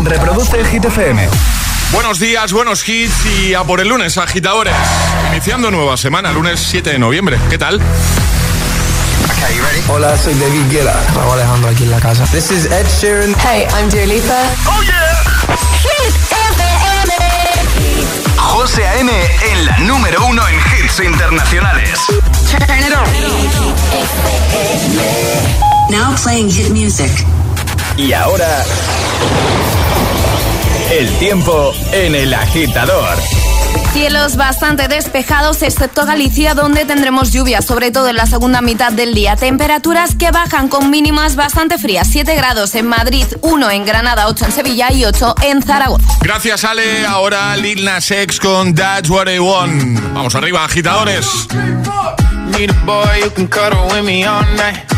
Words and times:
Reproduce 0.00 0.58
el 0.60 0.66
Hit 0.66 0.84
FM. 0.84 1.28
Buenos 1.92 2.18
días, 2.18 2.52
buenos 2.52 2.86
hits 2.88 3.26
y 3.26 3.54
a 3.54 3.64
por 3.64 3.80
el 3.80 3.88
lunes, 3.88 4.18
agitadores. 4.18 4.74
Iniciando 5.30 5.70
nueva 5.70 5.96
semana, 5.96 6.32
lunes 6.32 6.60
7 6.60 6.90
de 6.90 6.98
noviembre. 6.98 7.38
¿Qué 7.48 7.58
tal? 7.58 7.80
Hola, 9.88 10.16
soy 10.18 10.34
David 10.34 10.70
Guetta. 10.70 10.94
Raúl 11.14 11.32
Alejandro 11.34 11.70
aquí 11.70 11.84
en 11.84 11.90
la 11.90 12.00
casa. 12.00 12.24
This 12.26 12.50
is 12.50 12.66
Ed 12.66 12.86
Sheeran. 13.00 13.34
Hey, 13.40 13.66
I'm 13.78 13.88
Dua 13.88 14.04
Lipa. 14.06 14.42
¡Oh, 14.66 14.82
yeah! 14.82 15.22
Hit 15.82 16.14
FM. 16.30 17.14
José 18.36 18.86
A.M. 18.86 19.10
en 19.52 19.66
la 19.66 19.78
número 19.78 20.26
uno 20.26 20.42
en 20.48 20.56
hits 20.56 21.00
internacionales. 21.00 21.98
Turn 22.50 22.78
it 22.78 22.92
on. 22.94 23.04
Now 25.90 26.14
playing 26.22 26.50
hit 26.50 26.70
music. 26.70 27.10
Y 27.98 28.12
ahora... 28.12 28.64
El 30.92 31.10
tiempo 31.18 31.74
en 31.92 32.14
el 32.14 32.32
agitador. 32.32 33.18
Cielos 33.92 34.36
bastante 34.36 34.86
despejados, 34.86 35.62
excepto 35.62 36.06
Galicia, 36.06 36.54
donde 36.54 36.84
tendremos 36.84 37.32
lluvia, 37.32 37.60
sobre 37.60 37.90
todo 37.90 38.08
en 38.08 38.16
la 38.16 38.26
segunda 38.26 38.62
mitad 38.62 38.92
del 38.92 39.14
día. 39.14 39.34
Temperaturas 39.34 40.14
que 40.14 40.30
bajan 40.30 40.68
con 40.68 40.90
mínimas 40.90 41.36
bastante 41.36 41.76
frías. 41.76 42.08
7 42.10 42.34
grados 42.36 42.74
en 42.76 42.86
Madrid, 42.86 43.26
1 43.42 43.70
en 43.70 43.84
Granada, 43.84 44.28
8 44.28 44.46
en 44.46 44.52
Sevilla 44.52 44.92
y 44.92 45.04
8 45.04 45.34
en 45.42 45.62
Zaragoza. 45.62 46.06
Gracias, 46.20 46.64
Ale. 46.64 47.04
Ahora 47.04 47.56
Lil 47.56 47.84
Nas 47.84 48.10
X 48.10 48.38
con 48.38 48.74
That's 48.74 49.10
What 49.10 49.28
I 49.28 49.40
Want. 49.40 50.00
Vamos 50.14 50.34
arriba, 50.36 50.64
agitadores. 50.64 51.26
Need 52.56 52.70
a 52.70 52.84
boy 52.86 53.22
who 53.24 53.30
can 53.30 53.48
cuddle 53.48 53.86
with 53.92 54.04
me 54.04 54.24
all 54.24 54.44
night. 54.56 54.97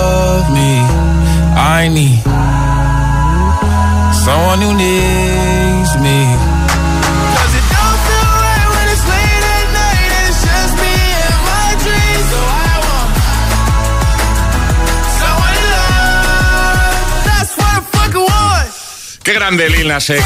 I 1.83 1.87
need 1.87 2.21
someone 4.23 4.61
who 4.61 4.71
needs 4.75 5.91
me. 6.05 6.19
'Cause 7.33 7.53
it 7.59 7.65
don't 7.73 7.99
feel 8.05 8.29
right 8.45 8.67
when 8.73 8.85
it's 8.93 9.05
late 9.13 9.45
at 9.57 9.67
night 9.81 10.11
and 10.17 10.25
it's 10.29 10.41
just 10.49 10.73
me 10.83 10.95
and 11.25 11.39
my 11.49 11.69
dreams. 11.83 12.25
So 12.33 12.39
I 12.69 12.73
want 12.85 13.11
someone 15.21 15.53
to 15.57 15.65
love. 15.73 17.01
That's 17.29 17.53
what 17.57 17.71
I 17.73 17.81
fucking 17.97 18.25
want. 18.29 18.69
Qué 19.23 19.33
grande 19.33 19.69
Lil 19.69 19.87
Nas 19.87 20.09
X. 20.11 20.23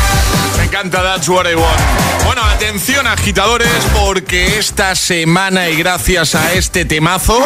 Me 0.57 0.63
encanta 0.66 1.03
That's 1.03 1.29
What 1.29 1.47
I 1.47 1.55
Want. 1.55 1.79
Bueno, 2.25 2.43
atención 2.43 3.07
agitadores, 3.07 3.69
porque 3.93 4.59
esta 4.59 4.93
semana 4.93 5.69
y 5.69 5.77
gracias 5.77 6.35
a 6.35 6.51
este 6.51 6.83
temazo 6.83 7.39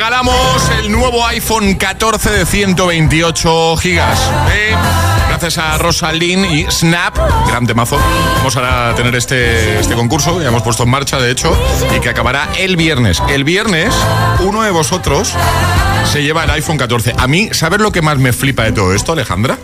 regalamos 0.00 0.70
el 0.78 0.90
nuevo 0.90 1.26
iPhone 1.26 1.74
14 1.74 2.30
de 2.30 2.46
128 2.46 3.76
gigas. 3.76 4.18
¿eh? 4.50 4.74
Gracias 5.28 5.58
a 5.58 5.76
Rosalind 5.76 6.46
y 6.46 6.64
Snap, 6.70 7.18
gran 7.46 7.66
temazo. 7.66 7.98
Vamos 8.38 8.56
a 8.56 8.94
tener 8.96 9.14
este, 9.14 9.78
este 9.78 9.94
concurso, 9.94 10.40
ya 10.40 10.48
hemos 10.48 10.62
puesto 10.62 10.84
en 10.84 10.88
marcha, 10.88 11.18
de 11.18 11.30
hecho, 11.30 11.54
y 11.94 12.00
que 12.00 12.08
acabará 12.08 12.48
el 12.56 12.78
viernes. 12.78 13.22
El 13.28 13.44
viernes, 13.44 13.94
uno 14.38 14.62
de 14.62 14.70
vosotros 14.70 15.34
se 16.10 16.22
lleva 16.22 16.44
el 16.44 16.50
iPhone 16.50 16.78
14. 16.78 17.16
A 17.18 17.26
mí, 17.26 17.50
¿sabes 17.52 17.78
lo 17.78 17.92
que 17.92 18.00
más 18.00 18.16
me 18.16 18.32
flipa 18.32 18.62
de 18.62 18.72
todo 18.72 18.94
esto, 18.94 19.12
Alejandra? 19.12 19.58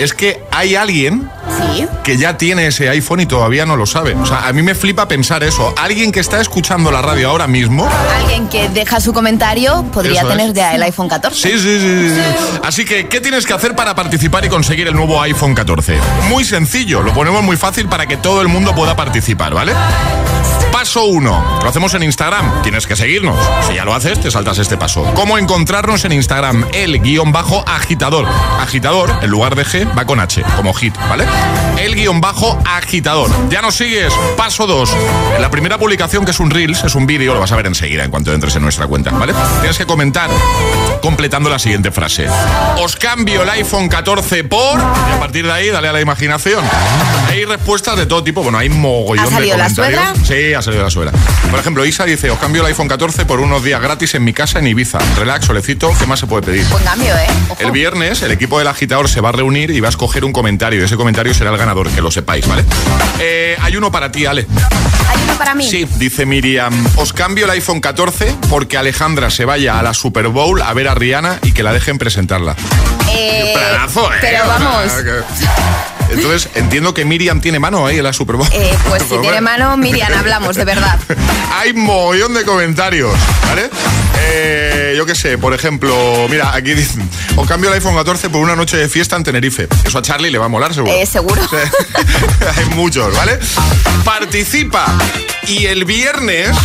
Es 0.00 0.14
que 0.14 0.42
hay 0.50 0.76
alguien 0.76 1.30
Sí. 1.74 1.86
que 2.04 2.16
ya 2.16 2.38
tiene 2.38 2.66
ese 2.66 2.88
iPhone 2.88 3.20
y 3.20 3.26
todavía 3.26 3.66
no 3.66 3.76
lo 3.76 3.84
sabe. 3.84 4.14
O 4.14 4.24
sea, 4.24 4.46
a 4.48 4.52
mí 4.52 4.62
me 4.62 4.74
flipa 4.74 5.06
pensar 5.08 5.42
eso. 5.42 5.74
Alguien 5.76 6.10
que 6.10 6.20
está 6.20 6.40
escuchando 6.40 6.90
la 6.90 7.02
radio 7.02 7.28
ahora 7.28 7.46
mismo. 7.46 7.86
Alguien 8.22 8.48
que 8.48 8.68
deja 8.70 8.98
su 9.00 9.12
comentario 9.12 9.84
podría 9.92 10.20
Eso 10.22 10.30
es. 10.30 10.36
tener 10.36 10.52
ya 10.54 10.74
el 10.74 10.82
iPhone 10.84 11.08
14. 11.08 11.36
Sí, 11.50 11.58
sí, 11.58 11.78
sí, 11.80 12.08
sí, 12.08 12.14
sí. 12.14 12.58
Así 12.64 12.84
que, 12.86 13.08
¿qué 13.08 13.20
tienes 13.20 13.44
que 13.46 13.52
hacer 13.52 13.76
para 13.76 13.94
participar 13.94 14.44
y 14.44 14.48
conseguir 14.48 14.88
el 14.88 14.94
nuevo 14.94 15.20
iPhone 15.20 15.54
14? 15.54 15.98
Muy 16.30 16.44
sencillo, 16.44 17.02
lo 17.02 17.12
ponemos 17.12 17.42
muy 17.42 17.56
fácil 17.58 17.86
para 17.88 18.06
que 18.06 18.16
todo 18.16 18.40
el 18.40 18.48
mundo 18.48 18.74
pueda 18.74 18.96
participar, 18.96 19.52
¿vale? 19.52 19.72
Paso 20.72 21.04
1. 21.04 21.60
Lo 21.62 21.68
hacemos 21.68 21.92
en 21.94 22.04
Instagram. 22.04 22.62
Tienes 22.62 22.86
que 22.86 22.96
seguirnos. 22.96 23.36
Si 23.66 23.74
ya 23.74 23.84
lo 23.84 23.92
haces, 23.94 24.18
te 24.20 24.30
saltas 24.30 24.56
este 24.58 24.76
paso. 24.78 25.02
¿Cómo 25.14 25.36
encontrarnos 25.36 26.04
en 26.04 26.12
Instagram? 26.12 26.64
El 26.72 27.00
guion 27.02 27.32
bajo 27.32 27.64
agitador. 27.68 28.26
Agitador, 28.60 29.12
en 29.20 29.28
lugar 29.30 29.56
de 29.56 29.66
G, 29.66 29.89
va 29.96 30.04
con 30.04 30.20
H, 30.20 30.42
como 30.56 30.72
hit, 30.74 30.94
¿vale? 31.08 31.24
El 31.78 31.94
guion 31.94 32.20
bajo 32.20 32.58
agitador. 32.64 33.30
¿Ya 33.50 33.60
nos 33.62 33.74
sigues? 33.76 34.12
Paso 34.36 34.66
2. 34.66 34.90
En 35.36 35.42
la 35.42 35.50
primera 35.50 35.78
publicación, 35.78 36.24
que 36.24 36.30
es 36.30 36.40
un 36.40 36.50
Reels, 36.50 36.84
es 36.84 36.94
un 36.94 37.06
vídeo, 37.06 37.34
lo 37.34 37.40
vas 37.40 37.52
a 37.52 37.56
ver 37.56 37.66
enseguida 37.66 38.04
en 38.04 38.10
cuanto 38.10 38.32
entres 38.32 38.54
en 38.56 38.62
nuestra 38.62 38.86
cuenta, 38.86 39.10
¿vale? 39.10 39.32
Tienes 39.60 39.78
que 39.78 39.86
comentar 39.86 40.30
completando 41.02 41.48
la 41.50 41.58
siguiente 41.58 41.90
frase. 41.90 42.26
Os 42.78 42.96
cambio 42.96 43.42
el 43.42 43.50
iPhone 43.50 43.88
14 43.88 44.44
por... 44.44 44.78
Y 44.78 45.12
a 45.12 45.18
partir 45.18 45.44
de 45.46 45.52
ahí, 45.52 45.68
dale 45.70 45.88
a 45.88 45.92
la 45.92 46.00
imaginación. 46.00 46.64
Hay 47.28 47.44
respuestas 47.44 47.96
de 47.96 48.06
todo 48.06 48.22
tipo. 48.22 48.42
Bueno, 48.42 48.58
hay 48.58 48.68
mogollón 48.68 49.26
¿Ha 49.26 49.30
salido 49.30 49.56
de 49.56 49.62
la 49.62 49.68
comentarios. 49.68 50.02
suegra? 50.16 50.26
Sí, 50.26 50.54
ha 50.54 50.62
salido 50.62 50.82
la 50.84 50.90
suegra. 50.90 51.12
Por 51.50 51.58
ejemplo, 51.58 51.84
Isa 51.84 52.04
dice, 52.04 52.30
os 52.30 52.38
cambio 52.38 52.62
el 52.62 52.68
iPhone 52.68 52.88
14 52.88 53.24
por 53.26 53.40
unos 53.40 53.62
días 53.64 53.80
gratis 53.80 54.14
en 54.14 54.24
mi 54.24 54.32
casa 54.32 54.58
en 54.58 54.66
Ibiza. 54.66 54.98
Relax, 55.16 55.46
solecito, 55.46 55.92
¿qué 55.98 56.06
más 56.06 56.20
se 56.20 56.26
puede 56.26 56.42
pedir? 56.42 56.64
Buen 56.68 56.84
cambio, 56.84 57.14
¿eh? 57.16 57.26
Ojo. 57.48 57.62
El 57.62 57.70
viernes 57.72 58.22
el 58.22 58.30
equipo 58.32 58.58
del 58.58 58.68
agitador 58.68 59.08
se 59.08 59.20
va 59.20 59.30
a 59.30 59.32
reunir 59.32 59.70
y 59.70 59.79
va 59.80 59.88
a 59.88 59.90
escoger 59.90 60.24
un 60.24 60.32
comentario. 60.32 60.84
Ese 60.84 60.96
comentario 60.96 61.34
será 61.34 61.50
el 61.50 61.56
ganador, 61.56 61.88
que 61.90 62.00
lo 62.00 62.10
sepáis, 62.10 62.46
¿vale? 62.46 62.64
Eh, 63.18 63.56
hay 63.60 63.76
uno 63.76 63.90
para 63.90 64.10
ti, 64.10 64.26
Ale. 64.26 64.46
¿Hay 65.08 65.22
uno 65.24 65.34
para 65.34 65.54
mí? 65.54 65.68
Sí, 65.68 65.86
dice 65.96 66.26
Miriam, 66.26 66.72
os 66.96 67.12
cambio 67.12 67.44
el 67.44 67.50
iPhone 67.50 67.80
14 67.80 68.34
porque 68.48 68.76
Alejandra 68.76 69.30
se 69.30 69.44
vaya 69.44 69.78
a 69.78 69.82
la 69.82 69.94
Super 69.94 70.28
Bowl 70.28 70.62
a 70.62 70.72
ver 70.74 70.88
a 70.88 70.94
Rihanna 70.94 71.38
y 71.42 71.52
que 71.52 71.62
la 71.62 71.72
dejen 71.72 71.98
presentarla. 71.98 72.56
Eh, 73.10 73.52
Planazo, 73.54 74.12
¿eh? 74.12 74.18
Pero 74.20 74.46
vamos, 74.46 74.92
Entonces 76.10 76.48
entiendo 76.54 76.94
que 76.94 77.04
Miriam 77.04 77.40
tiene 77.40 77.58
mano 77.58 77.86
ahí 77.86 77.98
en 77.98 78.04
la 78.04 78.12
Super 78.12 78.36
Bowl. 78.36 78.48
Eh, 78.52 78.76
pues 78.88 79.02
si 79.08 79.18
tiene 79.18 79.40
mano, 79.40 79.76
Miriam, 79.76 80.12
hablamos, 80.16 80.56
de 80.56 80.64
verdad. 80.64 80.98
Hay 81.54 81.72
mogollón 81.72 82.34
de 82.34 82.44
comentarios, 82.44 83.12
¿vale? 83.48 83.70
Eh, 84.32 84.94
yo 84.96 85.06
qué 85.06 85.14
sé, 85.14 85.38
por 85.38 85.52
ejemplo, 85.54 86.26
mira, 86.30 86.54
aquí 86.54 86.72
dicen, 86.74 87.08
o 87.36 87.44
cambio 87.44 87.68
el 87.70 87.74
iPhone 87.74 87.94
14 87.96 88.30
por 88.30 88.40
una 88.40 88.54
noche 88.56 88.76
de 88.76 88.88
fiesta 88.88 89.16
en 89.16 89.24
Tenerife. 89.24 89.68
Eso 89.84 89.98
a 89.98 90.02
Charlie 90.02 90.30
le 90.30 90.38
va 90.38 90.46
a 90.46 90.48
molar, 90.48 90.72
seguro. 90.72 90.92
Eh, 90.92 91.04
seguro. 91.06 91.42
Hay 92.56 92.64
muchos, 92.76 93.14
¿vale? 93.16 93.38
Participa 94.04 94.86
y 95.46 95.66
el 95.66 95.84
viernes 95.84 96.56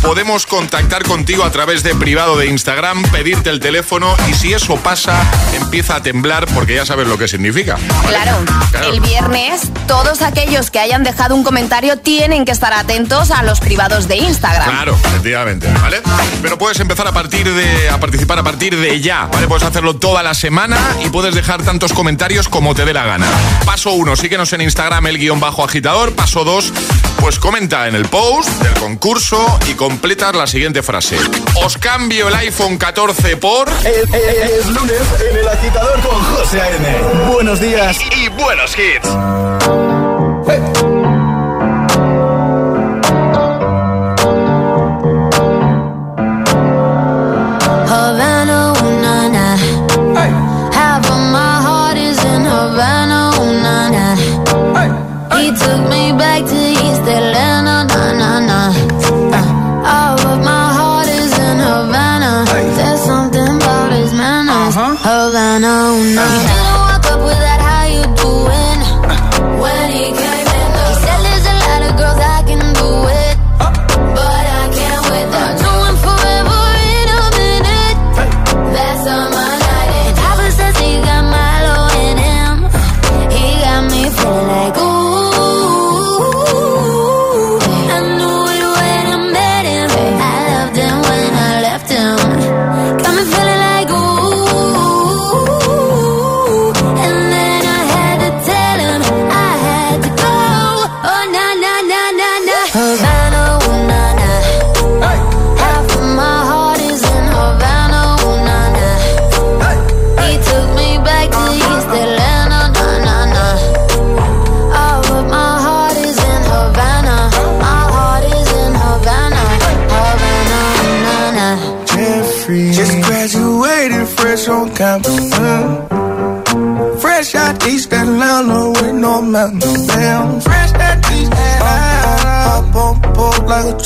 podemos 0.00 0.46
contactar 0.46 1.02
contigo 1.02 1.44
a 1.44 1.50
través 1.50 1.82
de 1.82 1.94
privado 1.94 2.38
de 2.38 2.46
Instagram, 2.46 3.02
pedirte 3.10 3.50
el 3.50 3.60
teléfono 3.60 4.16
y 4.30 4.34
si 4.34 4.52
eso 4.54 4.76
pasa, 4.76 5.20
empieza 5.54 5.96
a 5.96 6.02
temblar 6.02 6.46
porque 6.54 6.74
ya 6.76 6.86
sabes 6.86 7.06
lo 7.06 7.18
que 7.18 7.28
significa. 7.28 7.74
¿vale? 7.74 8.08
Claro, 8.08 8.38
Claro. 8.70 8.92
el 8.92 9.00
viernes 9.00 9.62
todos 9.86 10.22
aquellos 10.22 10.70
que 10.70 10.78
hayan 10.78 11.02
dejado 11.04 11.34
un 11.34 11.42
comentario 11.44 11.98
tienen 11.98 12.44
que 12.44 12.52
estar 12.52 12.72
atentos 12.72 13.30
a 13.30 13.42
los 13.42 13.60
privados 13.60 14.08
de 14.08 14.16
Instagram. 14.16 14.70
Claro, 14.70 14.96
efectivamente, 15.04 15.68
¿vale? 15.82 16.00
Pero 16.40 16.56
puedes 16.56 16.78
empezar 16.80 17.06
a 17.08 17.09
partir 17.12 17.52
de 17.52 17.88
a 17.90 17.98
participar 17.98 18.38
a 18.38 18.42
partir 18.42 18.76
de 18.76 19.00
ya, 19.00 19.26
¿vale? 19.32 19.46
Puedes 19.48 19.64
hacerlo 19.64 19.96
toda 19.96 20.22
la 20.22 20.34
semana 20.34 20.78
y 21.04 21.08
puedes 21.10 21.34
dejar 21.34 21.62
tantos 21.62 21.92
comentarios 21.92 22.48
como 22.48 22.74
te 22.74 22.84
dé 22.84 22.92
la 22.92 23.04
gana. 23.04 23.26
Paso 23.64 23.92
uno, 23.92 24.16
síguenos 24.16 24.52
en 24.52 24.60
Instagram 24.62 25.06
el 25.06 25.18
guion 25.18 25.40
bajo 25.40 25.64
agitador. 25.64 26.14
Paso 26.14 26.44
dos, 26.44 26.72
pues 27.18 27.38
comenta 27.38 27.88
en 27.88 27.94
el 27.94 28.06
post 28.06 28.48
del 28.62 28.74
concurso 28.74 29.58
y 29.68 29.74
completas 29.74 30.34
la 30.34 30.46
siguiente 30.46 30.82
frase. 30.82 31.16
Os 31.64 31.76
cambio 31.78 32.28
el 32.28 32.34
iPhone 32.34 32.76
14 32.78 33.36
por 33.36 33.68
Es, 33.68 33.86
es- 33.86 34.50
es 34.60 34.66
lunes 34.66 35.00
en 35.30 35.36
el 35.38 35.48
agitador 35.48 36.00
con 36.00 36.22
José 36.22 36.60
A.M. 36.60 36.98
Buenos 37.32 37.60
días. 37.60 37.98
Y 38.16 38.28
buenos 38.28 38.74
hits. 38.76 40.09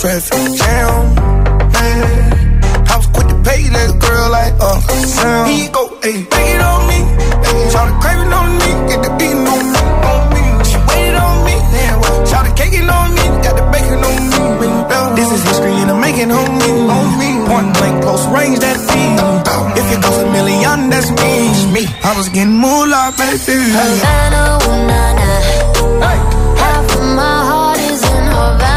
Traffic 0.04 0.44
jam. 0.60 1.14
Man. 1.72 2.60
I 2.92 2.96
was 3.00 3.08
quick 3.14 3.28
to 3.32 3.36
pay 3.40 3.62
that 3.72 3.90
girl 4.04 4.26
like 4.36 4.52
Uncle 4.60 5.00
Sam. 5.16 5.48
He 5.48 5.58
go, 5.72 5.82
hey, 6.04 6.18
take 6.28 6.50
it 6.54 6.60
on 6.60 6.80
me. 6.90 7.00
Hey, 7.44 7.56
shout 7.72 7.88
the 7.88 7.94
craving 8.04 8.32
on 8.40 8.48
me. 8.60 8.70
Get 8.90 9.00
the 9.00 9.10
beating 9.16 9.48
on 9.48 9.64
me. 9.72 9.80
On 10.12 10.22
me. 10.34 10.44
She 10.68 10.76
waited 10.88 11.16
on 11.16 11.36
me. 11.48 11.56
Damn. 11.72 11.96
Shout 12.28 12.44
the 12.44 12.52
caking 12.52 12.88
on 12.98 13.08
me. 13.16 13.24
Got 13.44 13.54
the 13.56 13.64
bacon 13.72 14.00
on 14.04 14.20
me. 14.60 14.68
This 15.16 15.28
is 15.32 15.40
history 15.48 15.72
and 15.72 15.88
I'm 15.88 16.00
making 16.04 16.30
on 16.30 16.48
me. 16.60 16.70
On 16.96 17.06
me. 17.20 17.28
Point 17.48 17.68
blank, 17.76 17.96
close 18.04 18.24
range, 18.28 18.58
that 18.60 18.76
feed. 18.84 19.16
If 19.80 19.86
it 19.88 20.00
goes 20.04 20.18
a 20.20 20.26
million, 20.36 20.78
that's 20.92 21.08
me. 21.16 21.32
me. 21.72 21.82
I 22.04 22.12
was 22.12 22.28
getting 22.28 22.60
moolah, 22.60 23.08
baby. 23.16 23.56
Havana, 23.72 24.42
ooh 24.68 24.80
na 24.84 25.00
na. 25.16 25.28
Half 26.60 26.88
of 26.92 27.04
my 27.20 27.36
heart 27.48 27.78
is 27.88 28.02
in 28.04 28.24
Havana, 28.36 28.73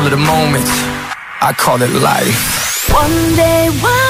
Y'all 0.00 0.08
call 0.08 0.18
it 0.18 0.26
a 0.26 0.32
moment, 0.32 0.66
I 1.42 1.52
call 1.54 1.82
it 1.82 1.90
life. 1.90 2.88
One 2.90 3.36
day 3.36 3.68
while 3.82 4.09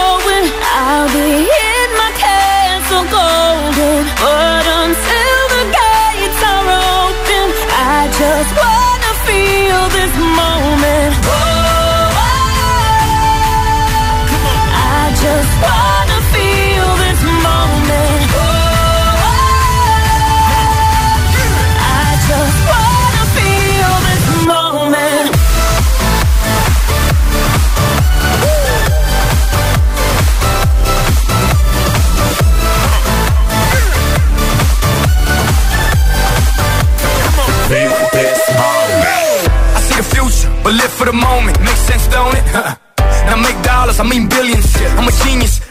I'll 1.01 1.09
be 1.09 1.17
in 1.17 1.89
my 1.97 2.11
castle 2.13 3.05
golden. 3.09 4.05
But 4.21 4.65
until 4.81 5.41
the 5.55 5.63
gates 5.73 6.41
are 6.53 6.67
open, 6.77 7.47
I 7.73 8.05
just 8.21 8.51
wanna 8.61 9.11
feel 9.25 9.81
this 9.97 10.13
moment. 10.13 11.13
Oh, 11.25 11.33
oh, 11.33 12.21
oh. 12.21 12.53
I 14.77 15.09
just 15.23 15.53
wanna 15.63 15.80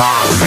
I 0.00 0.37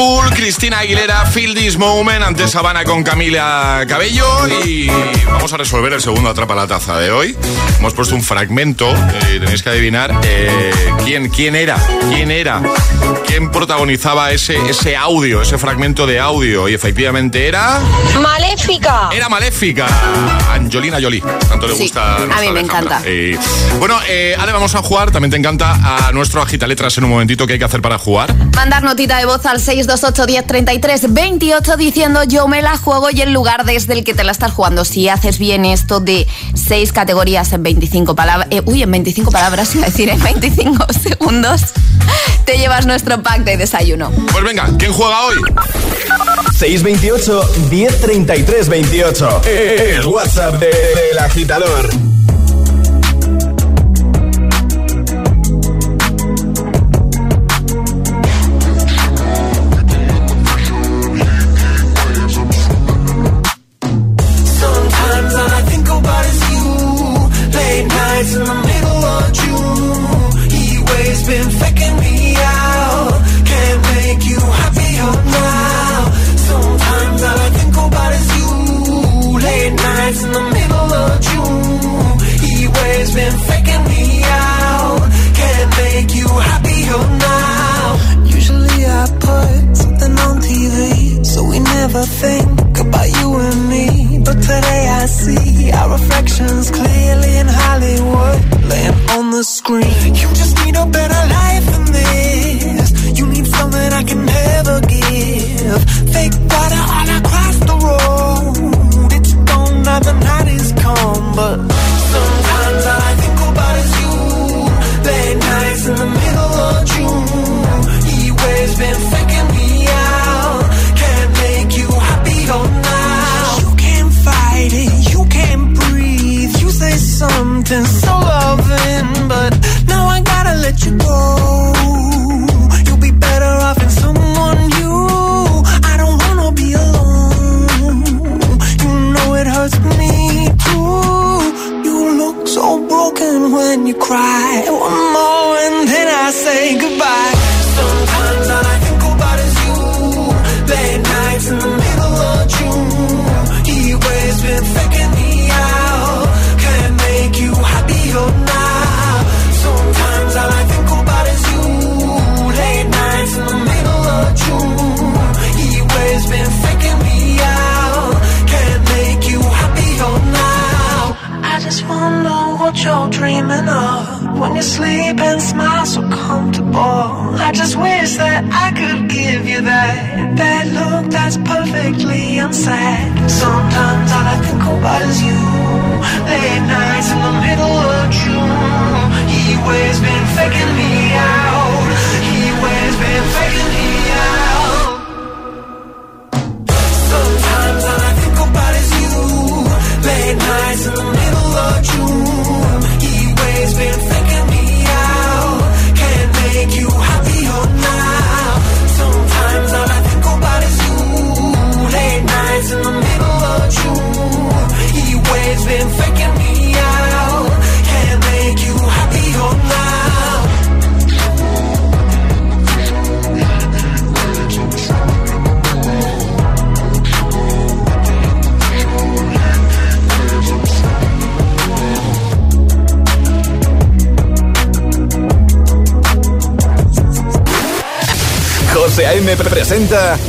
Pitbull, 0.00 0.30
Cristina 0.30 0.78
Aguilera, 0.78 1.26
Feel 1.26 1.54
This 1.54 1.76
Moment, 1.76 2.22
antes 2.22 2.50
Sabana 2.52 2.84
con 2.84 3.02
Camila 3.04 3.84
Cabello 3.86 4.24
y 4.64 4.86
vamos 5.26 5.52
a 5.52 5.58
resolver 5.58 5.92
el 5.92 6.00
segundo 6.00 6.30
Atrapa 6.30 6.54
la 6.54 6.66
Taza 6.66 6.98
de 6.98 7.10
hoy. 7.10 7.36
Hemos 7.78 7.92
puesto 7.92 8.14
un 8.14 8.22
fragmento, 8.22 8.88
eh, 8.90 9.38
tenéis 9.40 9.62
que 9.62 9.68
adivinar 9.68 10.18
eh, 10.22 10.72
quién, 11.04 11.28
quién 11.28 11.54
era, 11.54 11.76
quién 12.08 12.30
era, 12.30 12.62
quién 13.26 13.50
protagonizaba 13.50 14.32
ese, 14.32 14.56
ese 14.70 14.96
audio, 14.96 15.42
ese 15.42 15.58
fragmento 15.58 16.06
de 16.06 16.18
audio 16.18 16.66
y 16.70 16.72
efectivamente 16.72 17.46
era... 17.46 17.78
Maléfica. 18.22 19.10
Era 19.12 19.28
Maléfica, 19.28 19.86
Angelina 20.50 20.96
Jolie, 20.98 21.22
tanto 21.46 21.66
le 21.68 21.74
Sí, 21.76 21.82
gusta. 21.82 22.16
a 22.16 22.20
mí 22.20 22.26
me 22.26 22.34
Alejandra. 22.34 22.60
encanta. 22.60 23.02
Eh, 23.04 23.38
bueno, 23.78 23.98
eh, 24.08 24.34
Ale, 24.38 24.52
vamos 24.52 24.74
a 24.74 24.78
jugar, 24.82 25.10
también 25.10 25.30
te 25.30 25.36
encanta 25.36 26.06
a 26.06 26.10
nuestro 26.12 26.40
agita 26.40 26.66
letras 26.66 26.96
en 26.96 27.04
un 27.04 27.10
momentito 27.10 27.46
que 27.46 27.52
hay 27.54 27.58
que 27.58 27.66
hacer 27.66 27.82
para 27.82 27.98
jugar. 27.98 28.34
Mandar 28.56 28.82
notita 28.82 29.18
de 29.18 29.26
voz 29.26 29.44
al 29.44 29.60
628 29.96 30.26
1033 30.26 31.12
28 31.12 31.76
diciendo 31.76 32.22
yo 32.24 32.46
me 32.46 32.62
la 32.62 32.76
juego 32.76 33.10
y 33.10 33.22
el 33.22 33.32
lugar 33.32 33.64
desde 33.64 33.94
el 33.94 34.04
que 34.04 34.14
te 34.14 34.22
la 34.24 34.30
estás 34.32 34.52
jugando. 34.52 34.84
Si 34.84 35.08
haces 35.08 35.38
bien 35.38 35.64
esto 35.64 35.98
de 36.00 36.28
seis 36.54 36.92
categorías 36.92 37.52
en 37.52 37.62
25 37.62 38.14
palabras, 38.14 38.48
uy, 38.66 38.82
en 38.82 38.90
25 38.92 39.30
palabras, 39.32 39.74
iba 39.74 39.86
a 39.86 39.90
decir 39.90 40.08
en 40.08 40.22
25 40.22 40.86
segundos, 41.02 41.62
te 42.44 42.56
llevas 42.58 42.86
nuestro 42.86 43.22
pack 43.22 43.40
de 43.44 43.56
desayuno. 43.56 44.10
Pues 44.32 44.44
venga, 44.44 44.68
¿quién 44.78 44.92
juega 44.92 45.24
hoy? 45.24 45.36
628 46.56 47.50
1033 47.70 48.68
28. 48.68 49.42
El 49.46 50.06
WhatsApp 50.06 50.54
de- 50.60 50.66
del 51.10 51.18
agitador. 51.18 52.09
On 99.72 99.99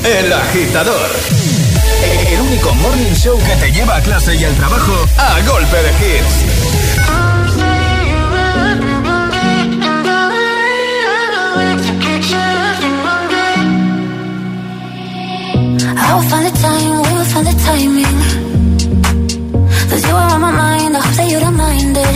El 0.04 0.34
Agitador. 0.34 1.10
El 2.28 2.42
único 2.42 2.74
morning 2.76 3.14
show 3.14 3.38
que 3.38 3.56
te 3.58 3.72
lleva 3.72 3.98
a 3.98 4.02
clase 4.02 4.36
y 4.36 4.44
al 4.44 4.54
trabajo 4.56 4.94
a 5.18 5.40
golpe 5.48 5.78
de 5.78 5.92
hits. 5.92 6.36
I 15.94 16.14
will 16.14 16.24
find 16.30 16.46
the 16.46 16.52
time, 16.60 17.02
we 17.02 17.10
will 17.14 17.26
find 17.26 17.46
the 17.48 17.54
timing. 17.64 18.18
Cause 19.90 20.04
you 20.08 20.16
are 20.16 20.34
on 20.34 20.42
my 20.42 20.52
mind, 20.52 20.98
I 20.98 21.00
hope 21.00 21.16
that 21.16 21.30
you 21.30 21.40
don't 21.40 21.56
mind 21.56 21.98
it. 21.98 22.16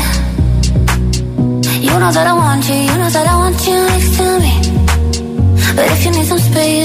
You 1.84 2.00
know 2.00 2.12
that 2.12 2.28
I 2.28 2.34
want 2.34 2.68
you, 2.68 2.76
you 2.76 2.98
know 2.98 3.10
that 3.10 3.28
I 3.28 3.36
want 3.38 3.68
you 3.68 3.76
next 3.76 4.18
to 4.18 4.40
me. 4.40 4.54
But 5.76 5.86
if 5.92 6.06
you 6.06 6.12
need 6.12 6.26
some 6.26 6.40
space, 6.40 6.85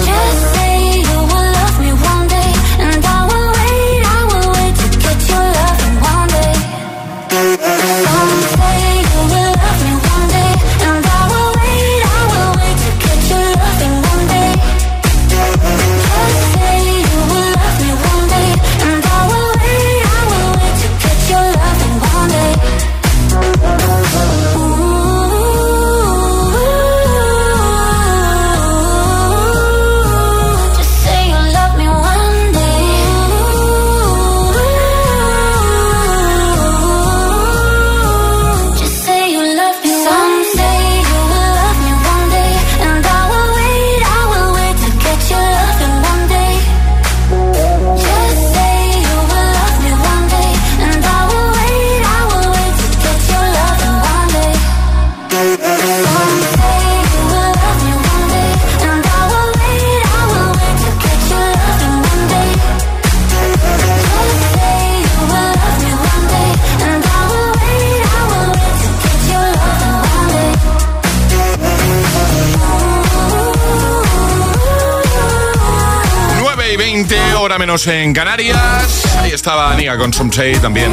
Menos 77.71 77.87
en 77.87 78.13
Canarias. 78.13 79.15
Ahí 79.19 79.31
estaba 79.31 79.73
Nia 79.75 79.97
con 79.97 80.11
Some 80.11 80.33
Say, 80.33 80.55
también 80.55 80.91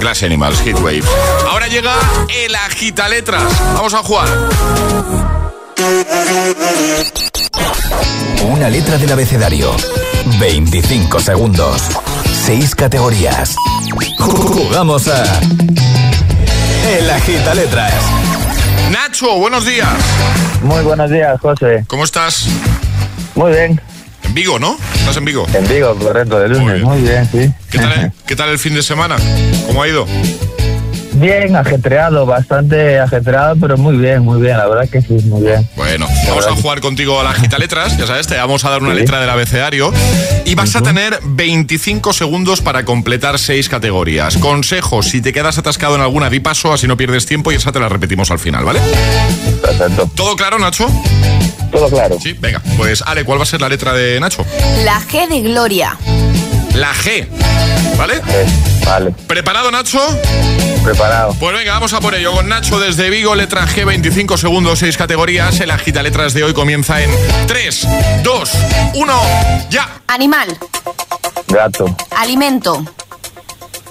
Glass 0.00 0.24
Animals, 0.24 0.60
Heatwave. 0.62 1.04
Ahora 1.48 1.68
llega 1.68 1.94
el 2.44 2.52
agita 2.56 3.08
letras. 3.08 3.44
Vamos 3.74 3.94
a 3.94 3.98
jugar. 3.98 4.28
Una 8.42 8.68
letra 8.68 8.98
del 8.98 9.12
abecedario. 9.12 9.76
25 10.40 11.20
segundos. 11.20 11.82
6 12.46 12.74
categorías. 12.74 13.54
Jugamos 14.18 15.06
a. 15.06 15.22
El 16.98 17.08
Agita 17.10 17.54
Letras. 17.54 17.94
Nacho, 18.90 19.36
buenos 19.38 19.64
días. 19.64 19.88
Muy 20.62 20.82
buenos 20.82 21.10
días, 21.10 21.40
José. 21.40 21.84
¿Cómo 21.86 22.02
estás? 22.02 22.48
Muy 23.36 23.52
bien. 23.52 23.80
En 24.38 24.42
Vigo, 24.44 24.60
¿no? 24.60 24.78
¿Estás 24.94 25.16
en 25.16 25.24
Vigo? 25.24 25.48
En 25.52 25.66
Vigo, 25.66 25.96
correcto, 25.96 26.38
de 26.38 26.48
lunes. 26.48 26.80
Muy 26.84 27.02
bien, 27.02 27.28
sí. 27.28 27.52
¿Qué 27.72 27.78
tal, 27.78 28.12
¿Qué 28.24 28.36
tal 28.36 28.50
el 28.50 28.60
fin 28.60 28.72
de 28.72 28.84
semana? 28.84 29.16
¿Cómo 29.66 29.82
ha 29.82 29.88
ido? 29.88 30.06
Bien, 31.20 31.56
ajetreado, 31.56 32.26
bastante 32.26 32.98
ajetreado, 33.00 33.56
pero 33.60 33.76
muy 33.76 33.96
bien, 33.96 34.22
muy 34.22 34.40
bien, 34.40 34.56
la 34.56 34.66
verdad 34.68 34.88
que 34.88 35.00
sí, 35.02 35.14
muy 35.24 35.42
bien. 35.42 35.68
Bueno, 35.76 36.06
vamos 36.28 36.46
a 36.46 36.52
jugar 36.52 36.80
contigo 36.80 37.20
a 37.20 37.24
la 37.24 37.32
gita 37.32 37.58
letras, 37.58 37.96
ya 37.96 38.06
sabes, 38.06 38.26
te 38.26 38.36
vamos 38.36 38.64
a 38.64 38.70
dar 38.70 38.82
una 38.82 38.92
Sí. 38.94 39.00
letra 39.00 39.20
del 39.20 39.28
abecedario 39.30 39.92
y 40.44 40.54
vas 40.54 40.76
a 40.76 40.80
tener 40.82 41.18
25 41.24 42.12
segundos 42.12 42.60
para 42.60 42.84
completar 42.84 43.38
seis 43.38 43.68
categorías. 43.68 44.36
Consejos, 44.38 45.06
si 45.08 45.20
te 45.20 45.32
quedas 45.32 45.58
atascado 45.58 45.96
en 45.96 46.02
alguna, 46.02 46.30
di 46.30 46.40
paso, 46.40 46.72
así 46.72 46.86
no 46.86 46.96
pierdes 46.96 47.26
tiempo 47.26 47.50
y 47.52 47.56
esa 47.56 47.72
te 47.72 47.80
la 47.80 47.88
repetimos 47.88 48.30
al 48.30 48.38
final, 48.38 48.64
¿vale? 48.64 48.80
Perfecto. 49.60 50.08
¿Todo 50.14 50.36
claro, 50.36 50.58
Nacho? 50.58 50.86
Todo 51.72 51.88
claro. 51.90 52.16
Sí, 52.22 52.34
venga, 52.40 52.62
pues 52.76 53.02
Ale, 53.04 53.24
¿cuál 53.24 53.38
va 53.38 53.42
a 53.42 53.46
ser 53.46 53.60
la 53.60 53.68
letra 53.68 53.92
de 53.92 54.20
Nacho? 54.20 54.44
La 54.84 55.00
G 55.00 55.28
de 55.28 55.40
Gloria. 55.42 55.96
La 56.78 56.94
G, 56.94 57.26
¿vale? 57.96 58.20
Vale, 58.84 59.10
¿Preparado, 59.26 59.70
Nacho? 59.72 59.98
preparado. 60.84 61.34
Pues 61.40 61.52
venga, 61.54 61.72
vamos 61.72 61.92
a 61.92 62.00
por 62.00 62.14
ello. 62.14 62.32
Con 62.32 62.48
Nacho 62.48 62.78
desde 62.78 63.10
Vigo, 63.10 63.34
letra 63.34 63.66
G, 63.66 63.84
25 63.84 64.38
segundos, 64.38 64.78
6 64.78 64.96
categorías. 64.96 65.58
El 65.60 65.72
agita 65.72 66.02
letras 66.04 66.34
de 66.34 66.44
hoy 66.44 66.54
comienza 66.54 67.02
en 67.02 67.10
3, 67.48 67.88
2, 68.22 68.50
1, 68.94 69.22
ya. 69.70 69.88
Animal. 70.06 70.56
Gato, 71.48 71.96
Alimento. 72.16 72.84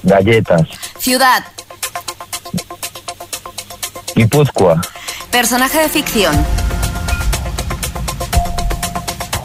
galletas, 0.03 0.61
Ciudad. 0.99 1.43
Guipúzcoa, 4.15 4.81
Personaje 5.29 5.79
de 5.79 5.89
ficción. 5.89 6.33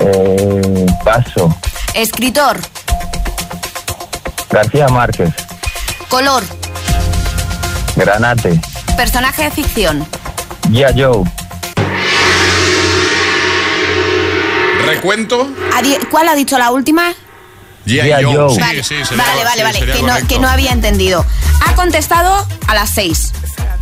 eh, 0.01 0.87
Paso, 1.05 1.55
Escritor. 1.95 2.61
García 4.53 4.87
Márquez, 4.89 5.31
Color. 6.09 6.45
Granate, 7.97 8.61
Personaje 8.97 9.45
de 9.45 9.51
ficción. 9.51 10.07
Gia 10.71 10.93
Joe, 10.95 11.25
Recuento. 14.87 15.49
¿Cuál 16.11 16.29
ha 16.29 16.35
dicho 16.35 16.59
la 16.59 16.71
última? 16.71 17.15
Joe. 17.87 18.25
Joe. 18.25 18.55
Sí, 18.55 18.61
vale, 18.61 18.83
sí, 18.85 19.05
sería- 19.05 19.25
vale, 19.25 19.45
vale, 19.45 19.57
sí, 19.57 19.63
vale, 19.81 19.93
que, 19.93 20.03
no, 20.03 20.29
que 20.29 20.39
no 20.39 20.49
había 20.49 20.71
entendido. 20.73 21.25
Ha 21.67 21.75
contestado 21.75 22.47
a 22.69 22.75
las 22.75 22.91
6. 22.91 23.33